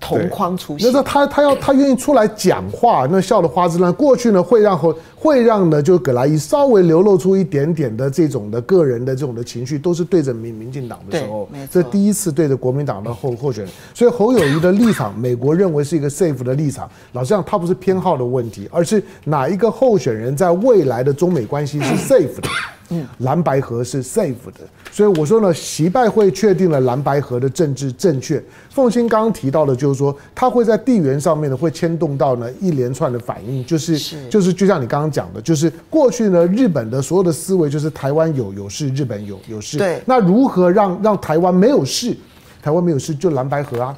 [0.00, 0.90] 同框出现。
[0.92, 3.92] 那他他要他愿意出来讲话，那笑得花枝乱。
[3.92, 13.72] 过去呢，会让会会让呢，就葛莱伊稍微流露出一点点的这种的个人的这种的情绪，都是对着民民进党的时候，这第一次对着国民党的候候选人。
[13.94, 16.88] 所以侯友谊的立场，美国认为是一个 safe 的立场。
[17.12, 22.48] 老实讲，他不是偏好的问题，而是哪一个候选人在未来的中美关系是 safe 的。
[22.90, 24.60] 嗯，蓝白河是 safe 的，
[24.96, 28.42] 所以我说呢，习拜会确定了蓝白河的政治正确。
[28.70, 33.98] 凤馨刚刚提到的，就是说他会在地缘上面呢，会牵动到呢一连串的反应，就是
[34.30, 39.76] 就是就像你刚刚讲的，就是过去呢日本的所有的思维就是台湾有有事，日本有有事。
[39.76, 42.16] 对，那如何让让台湾没有事？
[42.62, 43.94] 台湾没有事就蓝白河啊，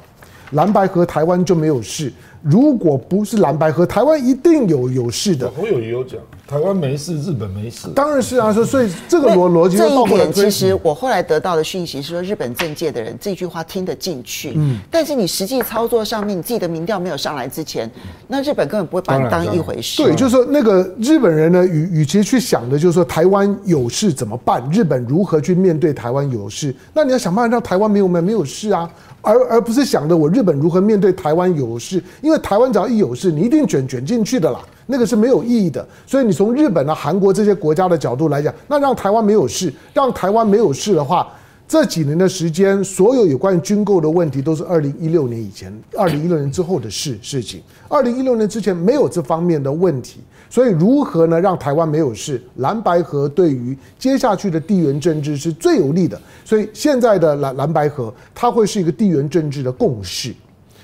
[0.51, 2.11] 蓝白河台湾就没有事。
[2.41, 5.49] 如果不是蓝白河，台湾一定有有事的。
[5.57, 6.19] 我有也有讲。
[6.49, 8.51] 台湾没事，日本没事，当然是啊。
[8.51, 14.53] 所以所以这个逻逻辑，这一点其实我后来得到的讯息是说，日本政界的人这句话听得进去。
[14.55, 17.87] 嗯，但是你实际操作上面，你自己的民调没有上来之前，
[18.27, 20.01] 那日本根本不会把你当一回事。
[20.01, 28.89] 对，就是说那个日本人呢，与与其去想的就是说台湾有事怎么办，日本如何去面对台湾有事，那你要想办法让台湾没有没没有事啊，
[29.21, 34.59] 而而不是想着我日本如何面对台湾有事，因为台湾只要一有事，你一定卷卷进去的啦。
[34.91, 41.31] 那个是没有意义的，所以你从日本啊、韩国这些国家的角度来讲，那让台湾没有事，让台湾没有事的话，
[41.67, 47.61] 这几年的时间，所有有关于军购的问题都是二零一六年以前、二零一六年之后的事事情。
[47.87, 52.41] 二零一六年之前没有这方面的问题，所以如何呢让台湾没有事？
[52.55, 60.33] 蓝白河对于接下去的地缘政治是最有利的，所以现在的蓝蓝白河它会是一个地缘政治的共识。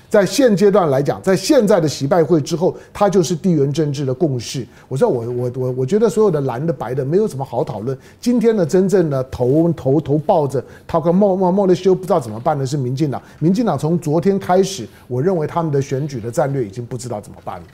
[0.08, 4.66] 在现阶段来讲，在现在的习拜会之后，它就是地缘政治的共识。
[4.88, 7.96] 我说我我我我觉得所有的蓝的白的没有什么好讨论。
[8.20, 13.20] 今天呢，真正的头头头抱着他跟冒冒冒的修不知道怎么办的是民进党。
[13.38, 17.66] 民进党从昨天开始，我认为他们的选举的战略已经不知道怎么办了。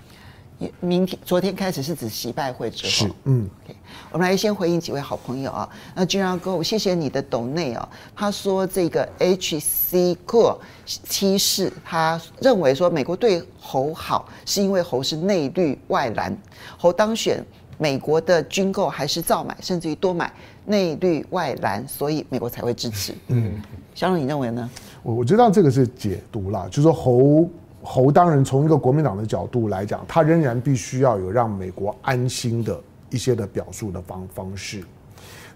[0.78, 3.74] 明天、昨天开始是指习拜会之后，嗯，okay,
[4.12, 5.68] 我们来先回应几位好朋友啊。
[5.92, 7.88] 那君阳哥，我谢谢你的抖内啊。
[8.14, 16.36] 他说这个 H C Core 七世，他认为说美国对侯好，是因为侯是内绿外蓝，
[16.76, 17.44] 侯当选，
[17.78, 20.32] 美国的军购还是照买，甚至于多买
[20.64, 23.14] 内绿外蓝，所以美国才会支持。
[23.28, 23.60] 嗯，
[23.94, 24.70] 小龙，你认为呢？
[25.02, 27.48] 我我知道这个是解读啦，就是说侯。
[27.84, 32.80] 侯当然从一个国民党的角度来讲，他仍然必须要有让美国安心的
[33.10, 34.84] 一些的表述的方方式。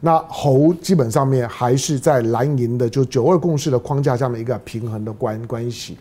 [0.01, 5.97] 那侯基本上面还是在蓝营的就九二共识的框架下面一个平衡的关关系。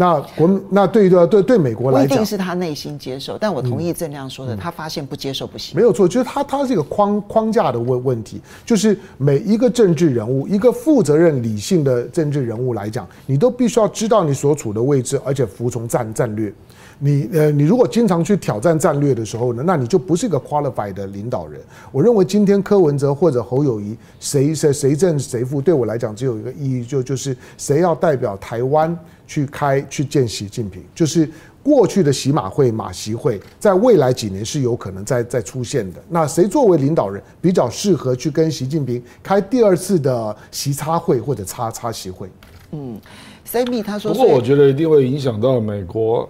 [0.00, 5.74] 那国那对于对对对美国来讲，不一定是他内心接受，但我同意郑亮说的，嗯、他发现不接受不行。
[5.74, 16.52] 没有错，就是他他是一个框框架的问问题，就是每一个政治人物，一个负责任理性的政治人物来讲，你都必须要知道你所处的位置，而且服从战战略。
[17.00, 21.60] 你呃，你如果经常去挑战战略的时候呢，那你就不是一个 qualified 的领导人。
[21.92, 28.96] 我认为今天柯文哲或者侯友谊，谁谁谁正谁负，对我来讲只有一个意义，就就是谁要代表台湾
[29.28, 31.30] 去开去见习近平，就是
[31.62, 36.00] 过去的洗马会、马习会，在未来几年是有可能再再出现的。
[36.08, 42.28] 那谁作为领导人比较适合去跟习近平开第二次的习差会或者插插习会？
[42.72, 43.00] 嗯
[43.48, 46.28] ，Sammy 他说，不过我觉得一定会影响到美国。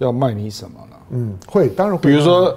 [0.00, 0.96] 要卖你什么呢？
[1.10, 2.10] 嗯，会，当然会。
[2.10, 2.54] 比如说，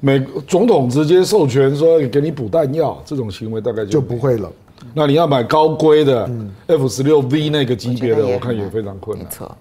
[0.00, 4.50] 美总统直接授权说给你补弹药，这种行为大概就，就不会了。
[4.92, 6.30] 那你要买高规的
[6.66, 9.26] F 十六 V 那个级别的，我看也非常困难。
[9.26, 9.56] 没错。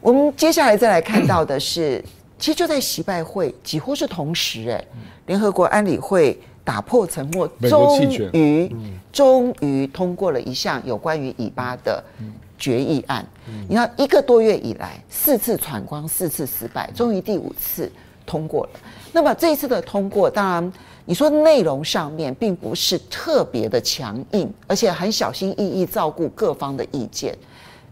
[0.00, 2.02] 我们接下来再来看到的是，
[2.38, 4.84] 其实就在习拜会几乎是同时，哎，
[5.26, 8.00] 联合国安理会打破沉默，终
[8.32, 8.76] 于
[9.10, 12.04] 终于通过了一项有关于以巴的。
[12.62, 13.26] 决议案，
[13.68, 17.90] 你看一个多月以来四次闯关，四次失败，终于第五次
[18.24, 18.70] 通过了。
[19.10, 20.72] 那么这一次的通过，当然
[21.04, 27.36] 你说内容上面并不是特别的强硬，而且很小心翼翼照顾各方的意见。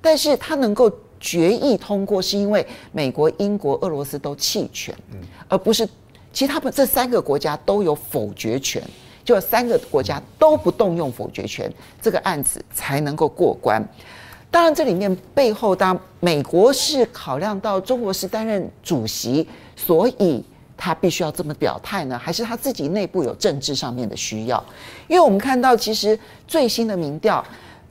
[0.00, 4.94] 但是它能够决议通过，是因为美国、英国、俄罗斯都弃权，
[5.48, 5.86] 而不是
[6.32, 8.80] 其他这三个国家都有否决权，
[9.24, 11.68] 就三个国家都不动用否决权，
[12.00, 13.84] 这个案子才能够过关。
[14.50, 19.46] 当然，这里面背后，当美国是考量到中国是担任主席，
[19.76, 20.44] 所以
[20.76, 22.18] 他必须要这么表态呢？
[22.18, 24.62] 还是他自己内部有政治上面的需要？
[25.06, 27.44] 因为我们看到，其实最新的民调，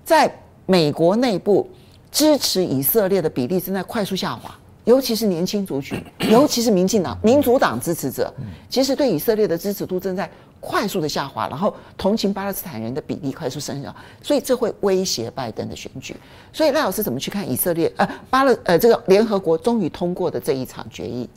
[0.04, 0.30] 在
[0.66, 1.66] 美国内部
[2.12, 4.54] 支持以色列的比例正在快速下滑，
[4.90, 8.34] 尤其是年轻族群， 尤其是民进党、民主党支持者，
[8.68, 10.28] 其实对以色列的支持度正在
[10.60, 16.16] 快速的下滑，然后同情巴勒斯坦人的比例快速上升，所以这会威胁拜登的选举。
[16.52, 17.92] 所以赖老师怎么去看以色列？
[17.98, 21.30] 呃，巴勒呃这个联合国终于通过的这一场决议？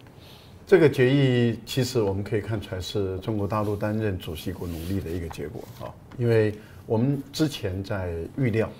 [0.67, 6.55] 这个决议其实我们可以看出来是中国大陆担任主席国努力的一个结果啊，因为
[6.87, 8.71] 我们之前在预料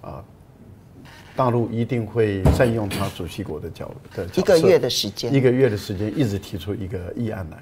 [0.00, 0.22] 啊，
[1.34, 7.58] 大陆一定会占用他主席国的角的角色，一个月的时间，一个月的时间一直提出一个议案来。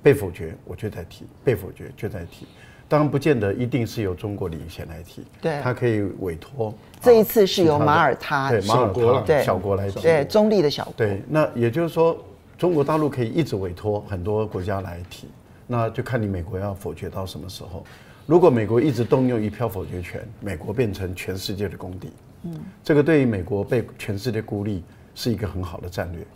[0.00, 2.46] 被否决，我就在提；被否决，就在提。
[2.86, 5.24] 当然，不见得一定是由中国领衔来提。
[5.40, 6.72] 对，他可以委托。
[7.00, 10.94] 这一次是由马耳他对马耳他对小国来提，对中立的小国。
[10.96, 12.16] 对，那也就是说，
[12.56, 15.26] 中国大陆可以一直委托很多国家来提，
[15.66, 17.84] 那就看你美国要否决到什么时候。
[18.26, 22.12] 如果美国一直动用一票否决权，美国变成全世界的公敌。
[22.42, 24.82] 嗯，这个对于美国被全世界孤立
[25.14, 26.26] 是一个很好的战略。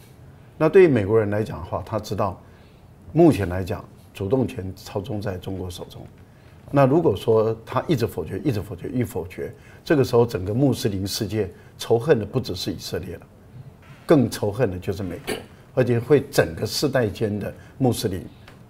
[0.57, 2.40] 那对于美国人来讲的话，他知道。
[3.16, 6.05] 目前来讲，主动权操纵在中国手中。
[6.72, 11.48] 那如果说他一直否决，一直否决，一否决，这个时候整个穆斯林世界
[11.78, 13.20] 仇恨的不只是以色列了，
[14.05, 15.32] 更仇恨的就是美国，
[15.74, 18.26] 而且会整个世代间的穆斯林，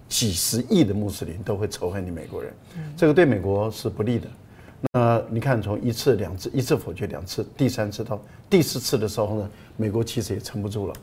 [0.07, 2.53] 几十亿的穆斯林都会仇恨你美国人。
[2.95, 4.27] 这个对美国是不利的。
[4.93, 10.93] 那你看，从一次、两次，一次否决，两次，第三次到第四次的时候呢，美国其实也撑不住了。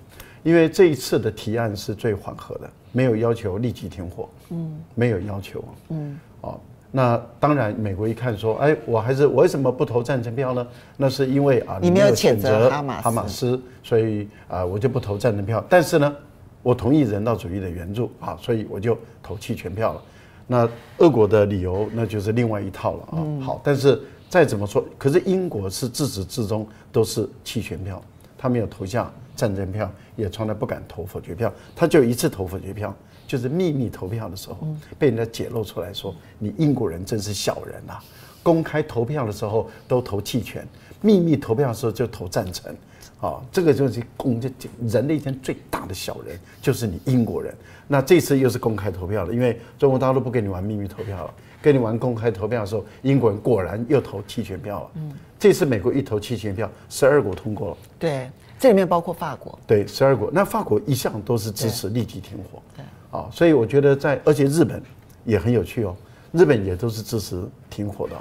[0.42, 6.60] 因为这一次的提案是最缓和的，没有要求立即停火，嗯，没有要求，嗯，哦，
[6.90, 10.66] 那当然，美国一看说，哎，我还是我为什么不投赞成票呢？
[10.96, 15.64] 那是因为啊，你没有谴责哈马斯，哈马斯，所以啊，我就不投赞成票。
[15.68, 16.16] 但是呢，
[16.62, 20.02] 我同意人道主义的援助啊，所以我就投弃权票了。
[20.46, 20.68] 那
[20.98, 23.18] 俄国的理由那就是另外一套了啊。
[23.40, 28.02] 好，但是再怎么说，可是英国是自始至终都是弃权票，
[28.36, 29.10] 他没有投下。
[29.34, 32.94] 战争票也从来不敢投否决票，他就一次投否决票，
[33.26, 34.58] 就是秘密投票的时候，
[34.98, 37.98] 被人家解露出来说，你英国人真是小人呐！
[38.42, 40.68] 公开投票的时候都投弃权，
[41.00, 42.72] 秘密投票的时候就投赞成，
[43.20, 44.50] 啊，这个就是公这
[44.88, 47.54] 人类间最大的小人，就是你英国人。
[47.88, 54.90] 那这次又是公开投票了，因为中国大陆不跟你玩秘密投票了，跟你玩公开投票的时候，英国人果然又投弃权票了。
[54.94, 57.76] 嗯，这次美国一投弃权票，十二国通过了。
[57.98, 58.30] 对。
[58.58, 60.30] 这里面包括法国，对，十二国。
[60.32, 64.80] 那法国一向都是支持立即停火，对，啊，所以我觉得在，而且日本
[65.24, 65.96] 也很有趣哦，
[66.30, 68.20] 日本也都是支持停火的哦。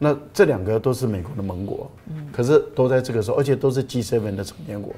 [0.00, 4.92] 那这两个都是美国的盟国，嗯，可是都在这个时候，而且都是 G7 的成员国。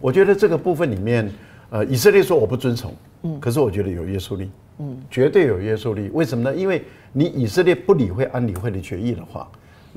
[0.00, 1.32] 我觉得这个部分里面，
[1.70, 6.10] 呃，以色列说我不遵从，嗯，可是我觉得有约束力，嗯，绝对有约束力。
[6.12, 6.54] 为什么呢？
[6.54, 9.48] 因为你以色列不理会安理会的决议的话。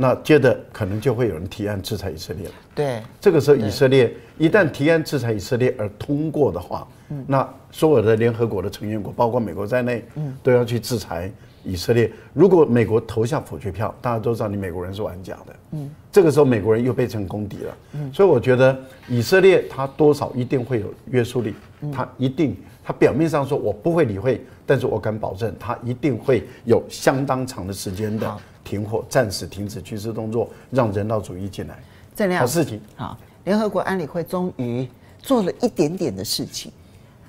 [0.02, 2.54] 那接着可能就会有人提案制裁以色列了。
[2.74, 6.88] 对，这个时候以色列一旦提案制裁以色列而通过的话，
[7.28, 10.06] 那所有的联合国的成员国，包括美国在内，
[10.42, 11.30] 都要去制裁
[11.64, 12.12] 以色列。
[12.34, 15.56] 如果美国投下否决票，大家都知道你美国人是玩假的。
[15.72, 17.78] 嗯，这个时候美国人又变成公敌了。
[17.94, 21.54] 嗯，所以我觉得以色列他多少一定会有约束力，
[21.92, 28.38] 他一定他表面上说我不会理会，但是我敢保证他一定会有相当长的时间的。
[28.62, 31.80] 停火，暂时停止军事动作，让人道主义进来。
[32.16, 32.80] 这样好事情。
[32.96, 34.88] 好，联合国安理会终于
[35.18, 36.72] 做了一点点的事情，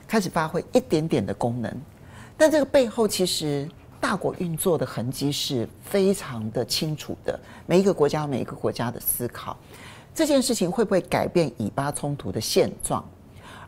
[0.06, 1.74] 开始发挥一点点的功能。
[2.36, 3.66] 但这个背后，其实
[4.00, 7.38] 大国运作的痕迹是非常的清楚的。
[7.66, 9.56] 每一个国家，每一个国家的思考，
[10.14, 13.04] 这件事情会不会改变以巴冲突的现状？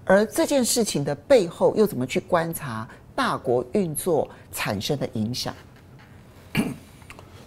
[0.05, 5.55] 而这件事情的背后，又怎么去观察大国运作产生的影响？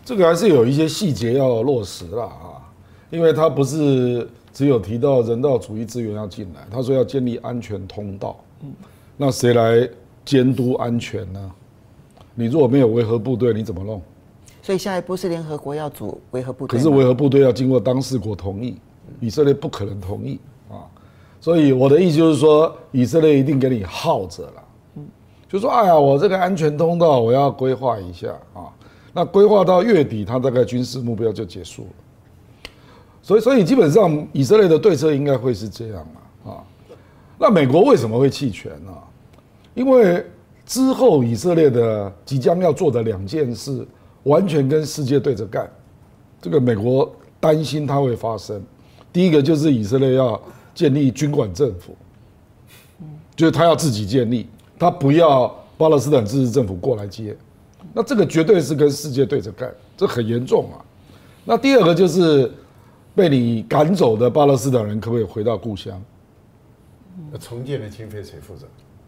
[0.06, 2.62] 这个还是有一些细节要落实了啊，
[3.10, 8.40] 因为他不是只有提到人道主义资源要进来，他说要建立安全通道。
[8.62, 8.72] 嗯，
[9.18, 9.90] 那谁来
[10.24, 11.52] 监督安全呢？
[12.36, 14.02] 你如果没有维和部队，你怎么弄？
[14.62, 16.78] 所以下一步是联合国要组维和部队。
[16.78, 18.78] 可是维和部队要经过当事国同意，
[19.20, 20.84] 以色列不可能同意啊。
[21.40, 24.64] 所以我的意思就是说，以色列一定给你耗着了。
[24.96, 25.08] 嗯，
[25.48, 28.68] 就说哎呀，我这个安全通道我要规划一下啊。
[29.14, 31.90] 那规划到月底，他大概军事目标就结束了。
[33.22, 36.64] 所以，所以基本上以色列的对策应该会是这样嘛啊？
[37.38, 38.92] 那美国为什么会弃权呢？
[39.74, 40.26] 因为
[40.66, 43.86] 之后以色列的即将要做的两件事，
[44.24, 45.70] 完全跟世界对着干。
[46.42, 48.62] 这个美国担心它会发生。
[49.14, 50.42] 第一个就是以色列要
[50.74, 51.96] 建立军管政府，
[53.36, 54.48] 就是他要自己建立，
[54.78, 55.48] 他不要
[55.78, 57.36] 巴勒斯坦自治政府过来接。
[57.94, 60.84] 那这个绝对是跟世界对着干，这很严重啊。
[61.46, 62.52] 那第二个就是
[63.14, 66.02] 被你赶走的巴勒斯坦人可不可以回到故乡？
[67.40, 68.66] 重建的经费谁负责？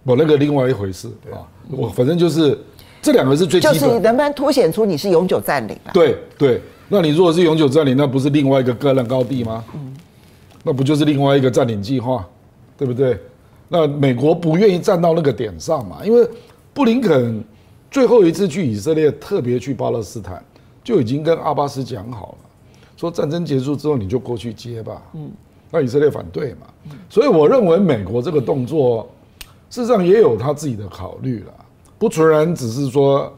[0.08, 1.44] 我那个另外一回事啊。
[1.70, 2.58] 我反正就是
[3.02, 3.78] 这两个是最基本。
[3.78, 5.92] 就是能不能凸显出你是永久占领了？
[5.94, 9.62] 对对，那你如果是永久占领，那不是另外一个戈兰高地吗？
[9.74, 9.94] 嗯，
[10.64, 12.26] 那不就是另外一个占领计划，
[12.78, 13.20] 对不对？
[13.68, 16.26] 那美国不愿意站到那个点上嘛，因为
[16.74, 17.44] 布林肯
[17.92, 20.42] 最后一次去以色列，特别去巴勒斯坦，
[20.86, 22.50] 就已经跟阿巴斯讲好了，
[22.96, 25.02] 说战争结束之后你就过去接吧。
[25.16, 25.30] 嗯，
[25.70, 26.68] 那以色列反对嘛，
[27.10, 29.06] 所以我认为美国这个动作。
[29.70, 31.54] 事实上也有他自己的考虑了，
[31.98, 33.32] 不纯然只是说，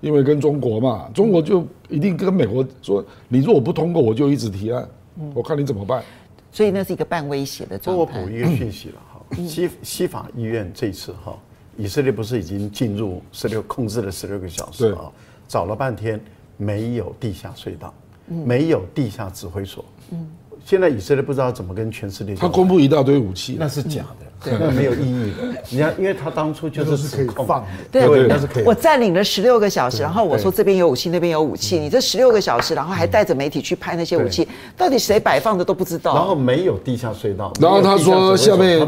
[0.00, 4.88] 因为跟中国嘛，中国就一定跟美国说，你如果不通过，我就一直提案，
[5.34, 6.02] 我看你怎么办。
[6.50, 8.00] 所以那是一个半威胁的状态。
[8.00, 11.36] 我补一个讯息了哈，西西法医院这次哈，
[11.76, 15.10] 以色列不是已经进入十六控制了十六个小时啊，
[15.48, 16.20] 找了半天
[16.56, 17.92] 没有地下隧道，
[18.26, 20.30] 没有地下指挥所，嗯。
[20.64, 22.36] 现在以色列不知道怎么跟全世界。
[22.36, 24.26] 他公布一大堆武器，那是假的。
[24.44, 28.64] 那没有意义的，你看，因为他当初就是可以放的，对，那是可以。
[28.64, 36.14] 我占领了十六个小时，然后我说这边有武器，那边有武器，你这十六个小时，然后还带着媒体去拍那些武器，到底谁摆放的都不知道。
[36.14, 38.80] 然后没有地下隧道，然后他说下面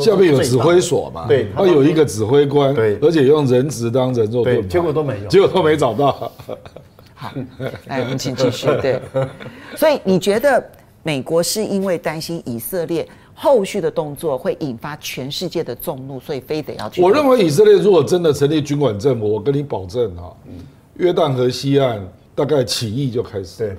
[0.00, 6.32] 下面有指挥所嘛，对，他有一个指挥官，对，而且用人质当人肉盾，结果都没有，结果都没找到。
[7.14, 7.32] 好，
[7.86, 8.68] 来我们请继续。
[8.80, 9.00] 对，
[9.74, 10.64] 所以你觉得
[11.02, 13.04] 美国是因为担心以色列？
[13.40, 17.00] 后续的动作会引发全世界的众怒，所以非得要去。
[17.00, 20.36] 我认为以色列如果真的成立军管政府，我跟你保证哈，
[20.96, 23.58] 约旦河西岸大概起义就开始。
[23.58, 23.76] 对，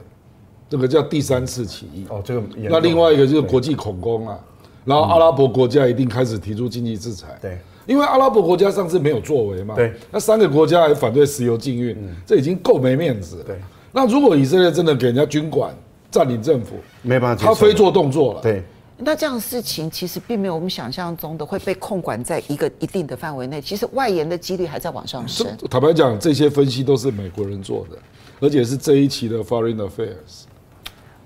[0.70, 2.06] 这个叫第三次起义。
[2.08, 2.42] 哦，这个。
[2.56, 4.40] 那另外一个就是国际恐攻啊，
[4.86, 7.38] 然后阿拉伯国家一定开始提出经济制裁。
[7.42, 9.76] 对，因为阿拉伯国家上次没有作为嘛。
[9.76, 9.92] 对。
[10.10, 13.44] 那三个国家还反对石油禁运，这已经够没面子。
[13.46, 13.58] 对。
[13.92, 15.76] 那如果以色列真的给人家军管
[16.10, 18.42] 占领政府，没办法，他非做动作了。
[18.42, 18.64] 对。
[19.02, 25.48] 那这样的事情其实并没有我们想象中的会被控管在一个一定的范围内，其实外延的几率还在往上升。
[25.70, 27.98] 坦白讲，这些分析都是美国人做的，
[28.42, 30.44] 而且是这一期的 Foreign Affairs。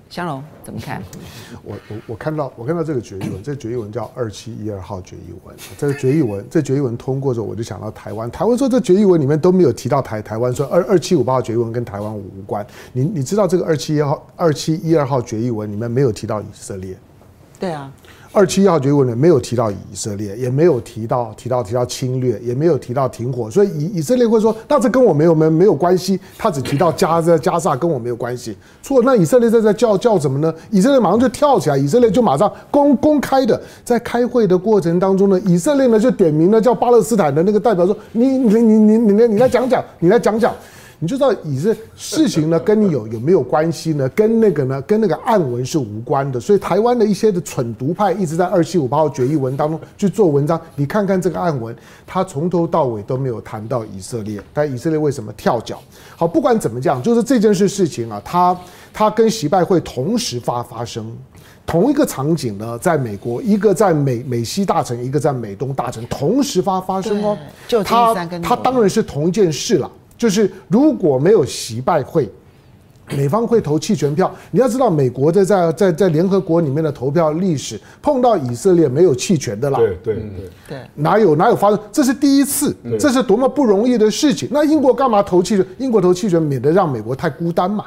[0.07, 1.01] 香龙怎么看？
[1.65, 5.55] 我我我看到我看到这个决议文，这个决议文叫二七一二号决议文。
[5.75, 8.29] 这个决议文，这决议文通过之后，我就想到台湾。
[8.29, 12.63] 台湾说这决议文里面都没有提到台台湾，说二二七五八号决议文跟台湾无关。
[12.91, 16.95] 你你知道这个二七一号二七一二号决议文里面没有提到以色列。
[17.63, 17.89] 对啊，
[18.33, 28.57] 二七一号决议文呢，没有提到以色列，也没有提到提到提到侵略，也没有提到停火，所以以以色列会说，那这跟我没有没没有关系，他只提到加在加萨跟我没有关系。
[28.81, 30.53] 错，那以色列在在叫叫什么呢？
[30.71, 40.53] 以色列马上就跳起来，以色列就马上公公开的在开会的过程当中呢，以色列呢就点名了叫巴勒斯坦的那个代表说，你你你你你你来讲讲，你来讲讲。
[41.03, 44.07] 你就知道以这事情呢，跟你有有没有关系呢？
[44.15, 46.39] 跟那个呢，跟那个案文是无关的。
[46.39, 50.57] 所以台湾的一些的蠢毒派一直在二七五八号决议文当中去做文章。
[50.77, 51.75] 你看看这个案文，
[52.07, 54.41] 他从头到尾都没有谈到以色列。
[54.53, 55.77] 但以色列为什么跳脚？
[56.15, 58.57] 好，不管怎么讲，就是这件事事情啊，他
[58.93, 61.05] 他跟习拜会同时发发生，
[61.65, 67.37] 同一个场景呢，在美国，一个在美美西大城，一个在美东大城，同时发发生哦。
[67.67, 69.91] 就它它当然是同一件事了。
[70.17, 72.29] 就是如果没有习拜会，
[73.09, 74.33] 美方会投弃权票。
[74.51, 79.77] 你要知道，美国的在在在联合国里面的投票历史，碰到以色列没有弃权的啦。
[79.77, 81.77] 对对对对，哪有哪有发生？
[81.91, 84.47] 这是第一次，这是多么不容易的事情。
[84.51, 85.65] 那英国干嘛投弃权？
[85.77, 87.85] 英国投弃权，免得让美国太孤单嘛。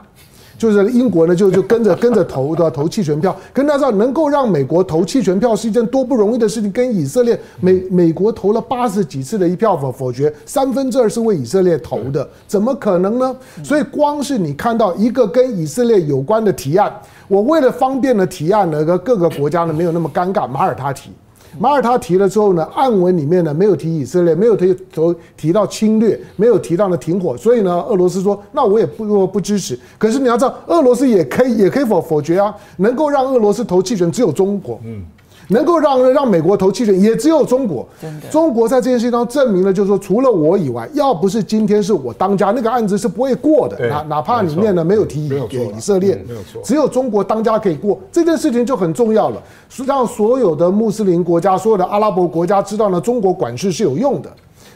[0.59, 3.37] 就是英国呢，就就跟着跟着投的投弃权票。
[3.53, 6.71] 可大家知道，能够让美国投弃权票是一件多不容易的事情。
[6.73, 13.37] 跟以色列，美美国投了八十几次的一票否否决，三分之二是为以色列投的，怎么可能呢？
[13.63, 16.93] 所以光是你看到一个跟以色列有关的提案，
[17.29, 21.11] 我为了方便的提案呢，各各个国家呢没有那么尴尬，马耳他提。
[21.59, 29.79] 马耳他提了之后呢，暗文里面呢没有提以色列，没有提投提到侵略，没有提到呢停火，所以呢，俄罗斯说那我也不不支持。
[29.99, 34.81] 可是你要知道，俄罗斯也可以也可以否否决啊，能够让俄罗斯投弃权只有中国。
[34.85, 35.03] 嗯。
[35.49, 37.87] 能够让让美国投弃权，也只有中国。
[38.31, 43.89] 中国在这件事情上证明了，就是说，除了我以外，要不是今天是我当家，那个案子是不会过的。
[43.89, 46.23] 哪哪怕里面呢没有提给以色列，
[46.65, 47.99] 只有中国当家可以过。
[48.11, 49.43] 这件事情就很重要了，
[49.87, 54.31] 让所有的穆斯林国家、所有的阿拉伯国家知道呢，中国管事是有用的。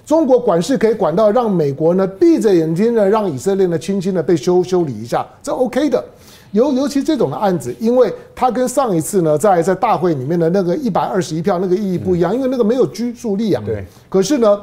[0.06, 6.04] 中国管事可以管到让美国呢闭着眼睛呢，让以色列呢轻轻的被修修理一下，这 OK 的。
[6.52, 13.62] 尤尤其这种的案子，因为它跟上一次呢，在在大会里面的那个一百二十一票那个意义不一样，因为那个没有拘束力啊。
[13.64, 13.84] 对。
[14.08, 14.60] 可是呢，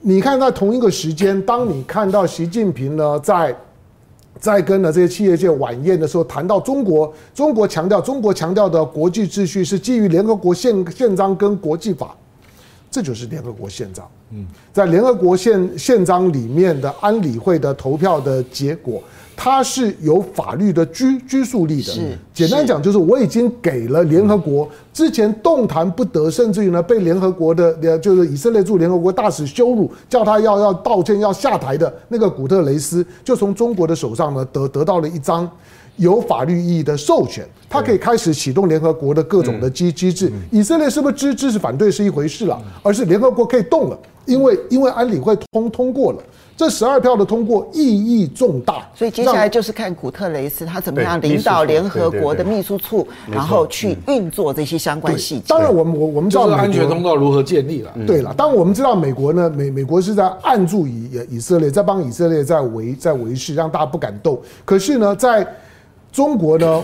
[0.00, 3.54] 你看在同一个时间，当你看到习近平呢在
[4.40, 12.14] 在跟呢这些企业界晚宴的时候，谈到中国，中国强调中国强调的国际秩序是基于联合国宪宪章跟国际法，
[12.90, 14.08] 这就是联合国宪章。
[14.30, 19.02] 嗯，在联合国宪宪章里面的安理会的投票的结果，
[19.40, 21.92] 它是有法律的拘拘束力的。
[21.92, 35.48] 是，简单讲就是我已经给了联合国之前动弹不得，甚至于呢被联合国的就是以色列驻联合国大使羞辱，叫他要要道歉要下台的那个古特雷斯，就从中国的手上呢得得到了一张。
[35.98, 40.30] 有法律意义的授权，他可以开始启动联合国的各种的机机制。
[40.52, 43.98] 以色列是不是支支持反对是一回事了，而是联合国可以动了，
[44.28, 46.18] 因为因为安理会通通过了，
[46.54, 48.86] 这十二票的通过意义重大。
[48.94, 55.44] 所以接下来就是看古特雷斯他怎么样领导联合国的秘书处，然后去运作这些相关细节。
[55.48, 57.90] 当然，我们我我们知道安全通道如何建立了。
[58.06, 64.38] 对了，当然我们知道美国呢，美美国是在按住以以色列，在帮以色列在维在维持，让大家不敢动。
[64.64, 65.46] 可是呢，在
[66.12, 66.82] 中国呢，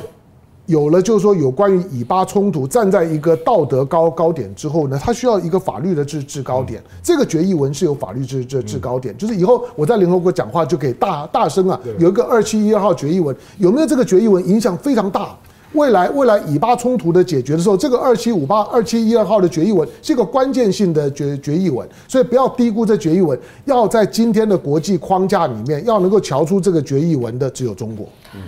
[0.66, 6.82] 有了就是说有关于以巴冲突站在一个道德高高点之后呢，它需要一个法律的制制高点。
[7.02, 11.78] 这个决议文是有法律制制制高点，就是以后我在联合国讲话就可以大大声啊。
[11.98, 15.36] 有一个二七一二号决议文，有没有这个决议文影响非常大？
[15.74, 23.38] 未来未来以巴冲突的解决的时候，这个二七五八二七一二号的决议文是一个关键性的决决议文，所以不要低估这决议文。
[23.64, 28.06] 要在今天的国际框架里面，要能够瞧出这个决议文的只有中国。
[28.34, 28.40] 嗯。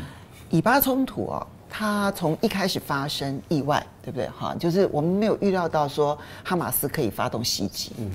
[0.50, 1.44] 以巴冲突哦，
[1.78, 4.26] 它从一开始发生意外，对不对？
[4.30, 8.10] 哈，就是我们没有预料到说哈马斯可以发动袭击，嗯，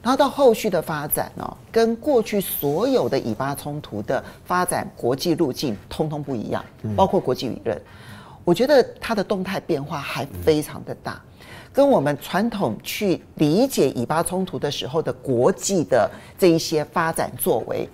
[0.00, 6.64] 然后到后续的发展哦，跟过去所有的以巴冲突的发展国际路径通通不一样，
[6.96, 7.78] 包括国际舆论，
[8.44, 11.20] 我觉得它的动态变化还非常的大，
[11.70, 17.86] 跟我们传统去理解以巴冲突的时候的国际的这一些发展作为，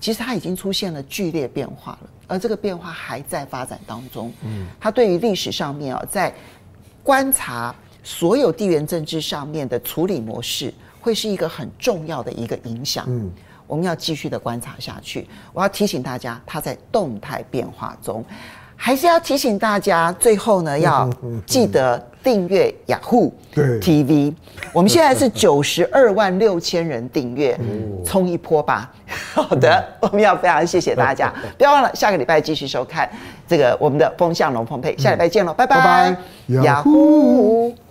[0.00, 2.10] 其实它已经出现了剧烈变化了。
[2.26, 4.32] 而这个变化还在发展当中。
[4.42, 6.32] 嗯，它对于历史上面啊，在
[7.02, 13.04] 观察所有地缘政治上面的处理模式，会是一个很重要的一个影响。
[13.08, 13.30] 嗯，
[13.66, 15.28] 我们要继续的观察下去。
[15.52, 18.24] 我要提醒大家，它在动态变化中。
[18.76, 21.08] 还是要提醒大家，最后呢，要
[21.46, 24.34] 记得订阅雅虎 TV。
[24.72, 27.56] 我们现在是九十二万六千人订阅，
[28.04, 28.90] 冲一波吧。
[29.34, 33.08] 好的，我们要非常谢谢大家， 不要忘了下个礼拜继续收看
[33.46, 34.96] 这个我们的风向龙凤配。
[34.96, 36.16] 下礼拜见喽，拜拜。
[36.48, 37.84] 雅虎。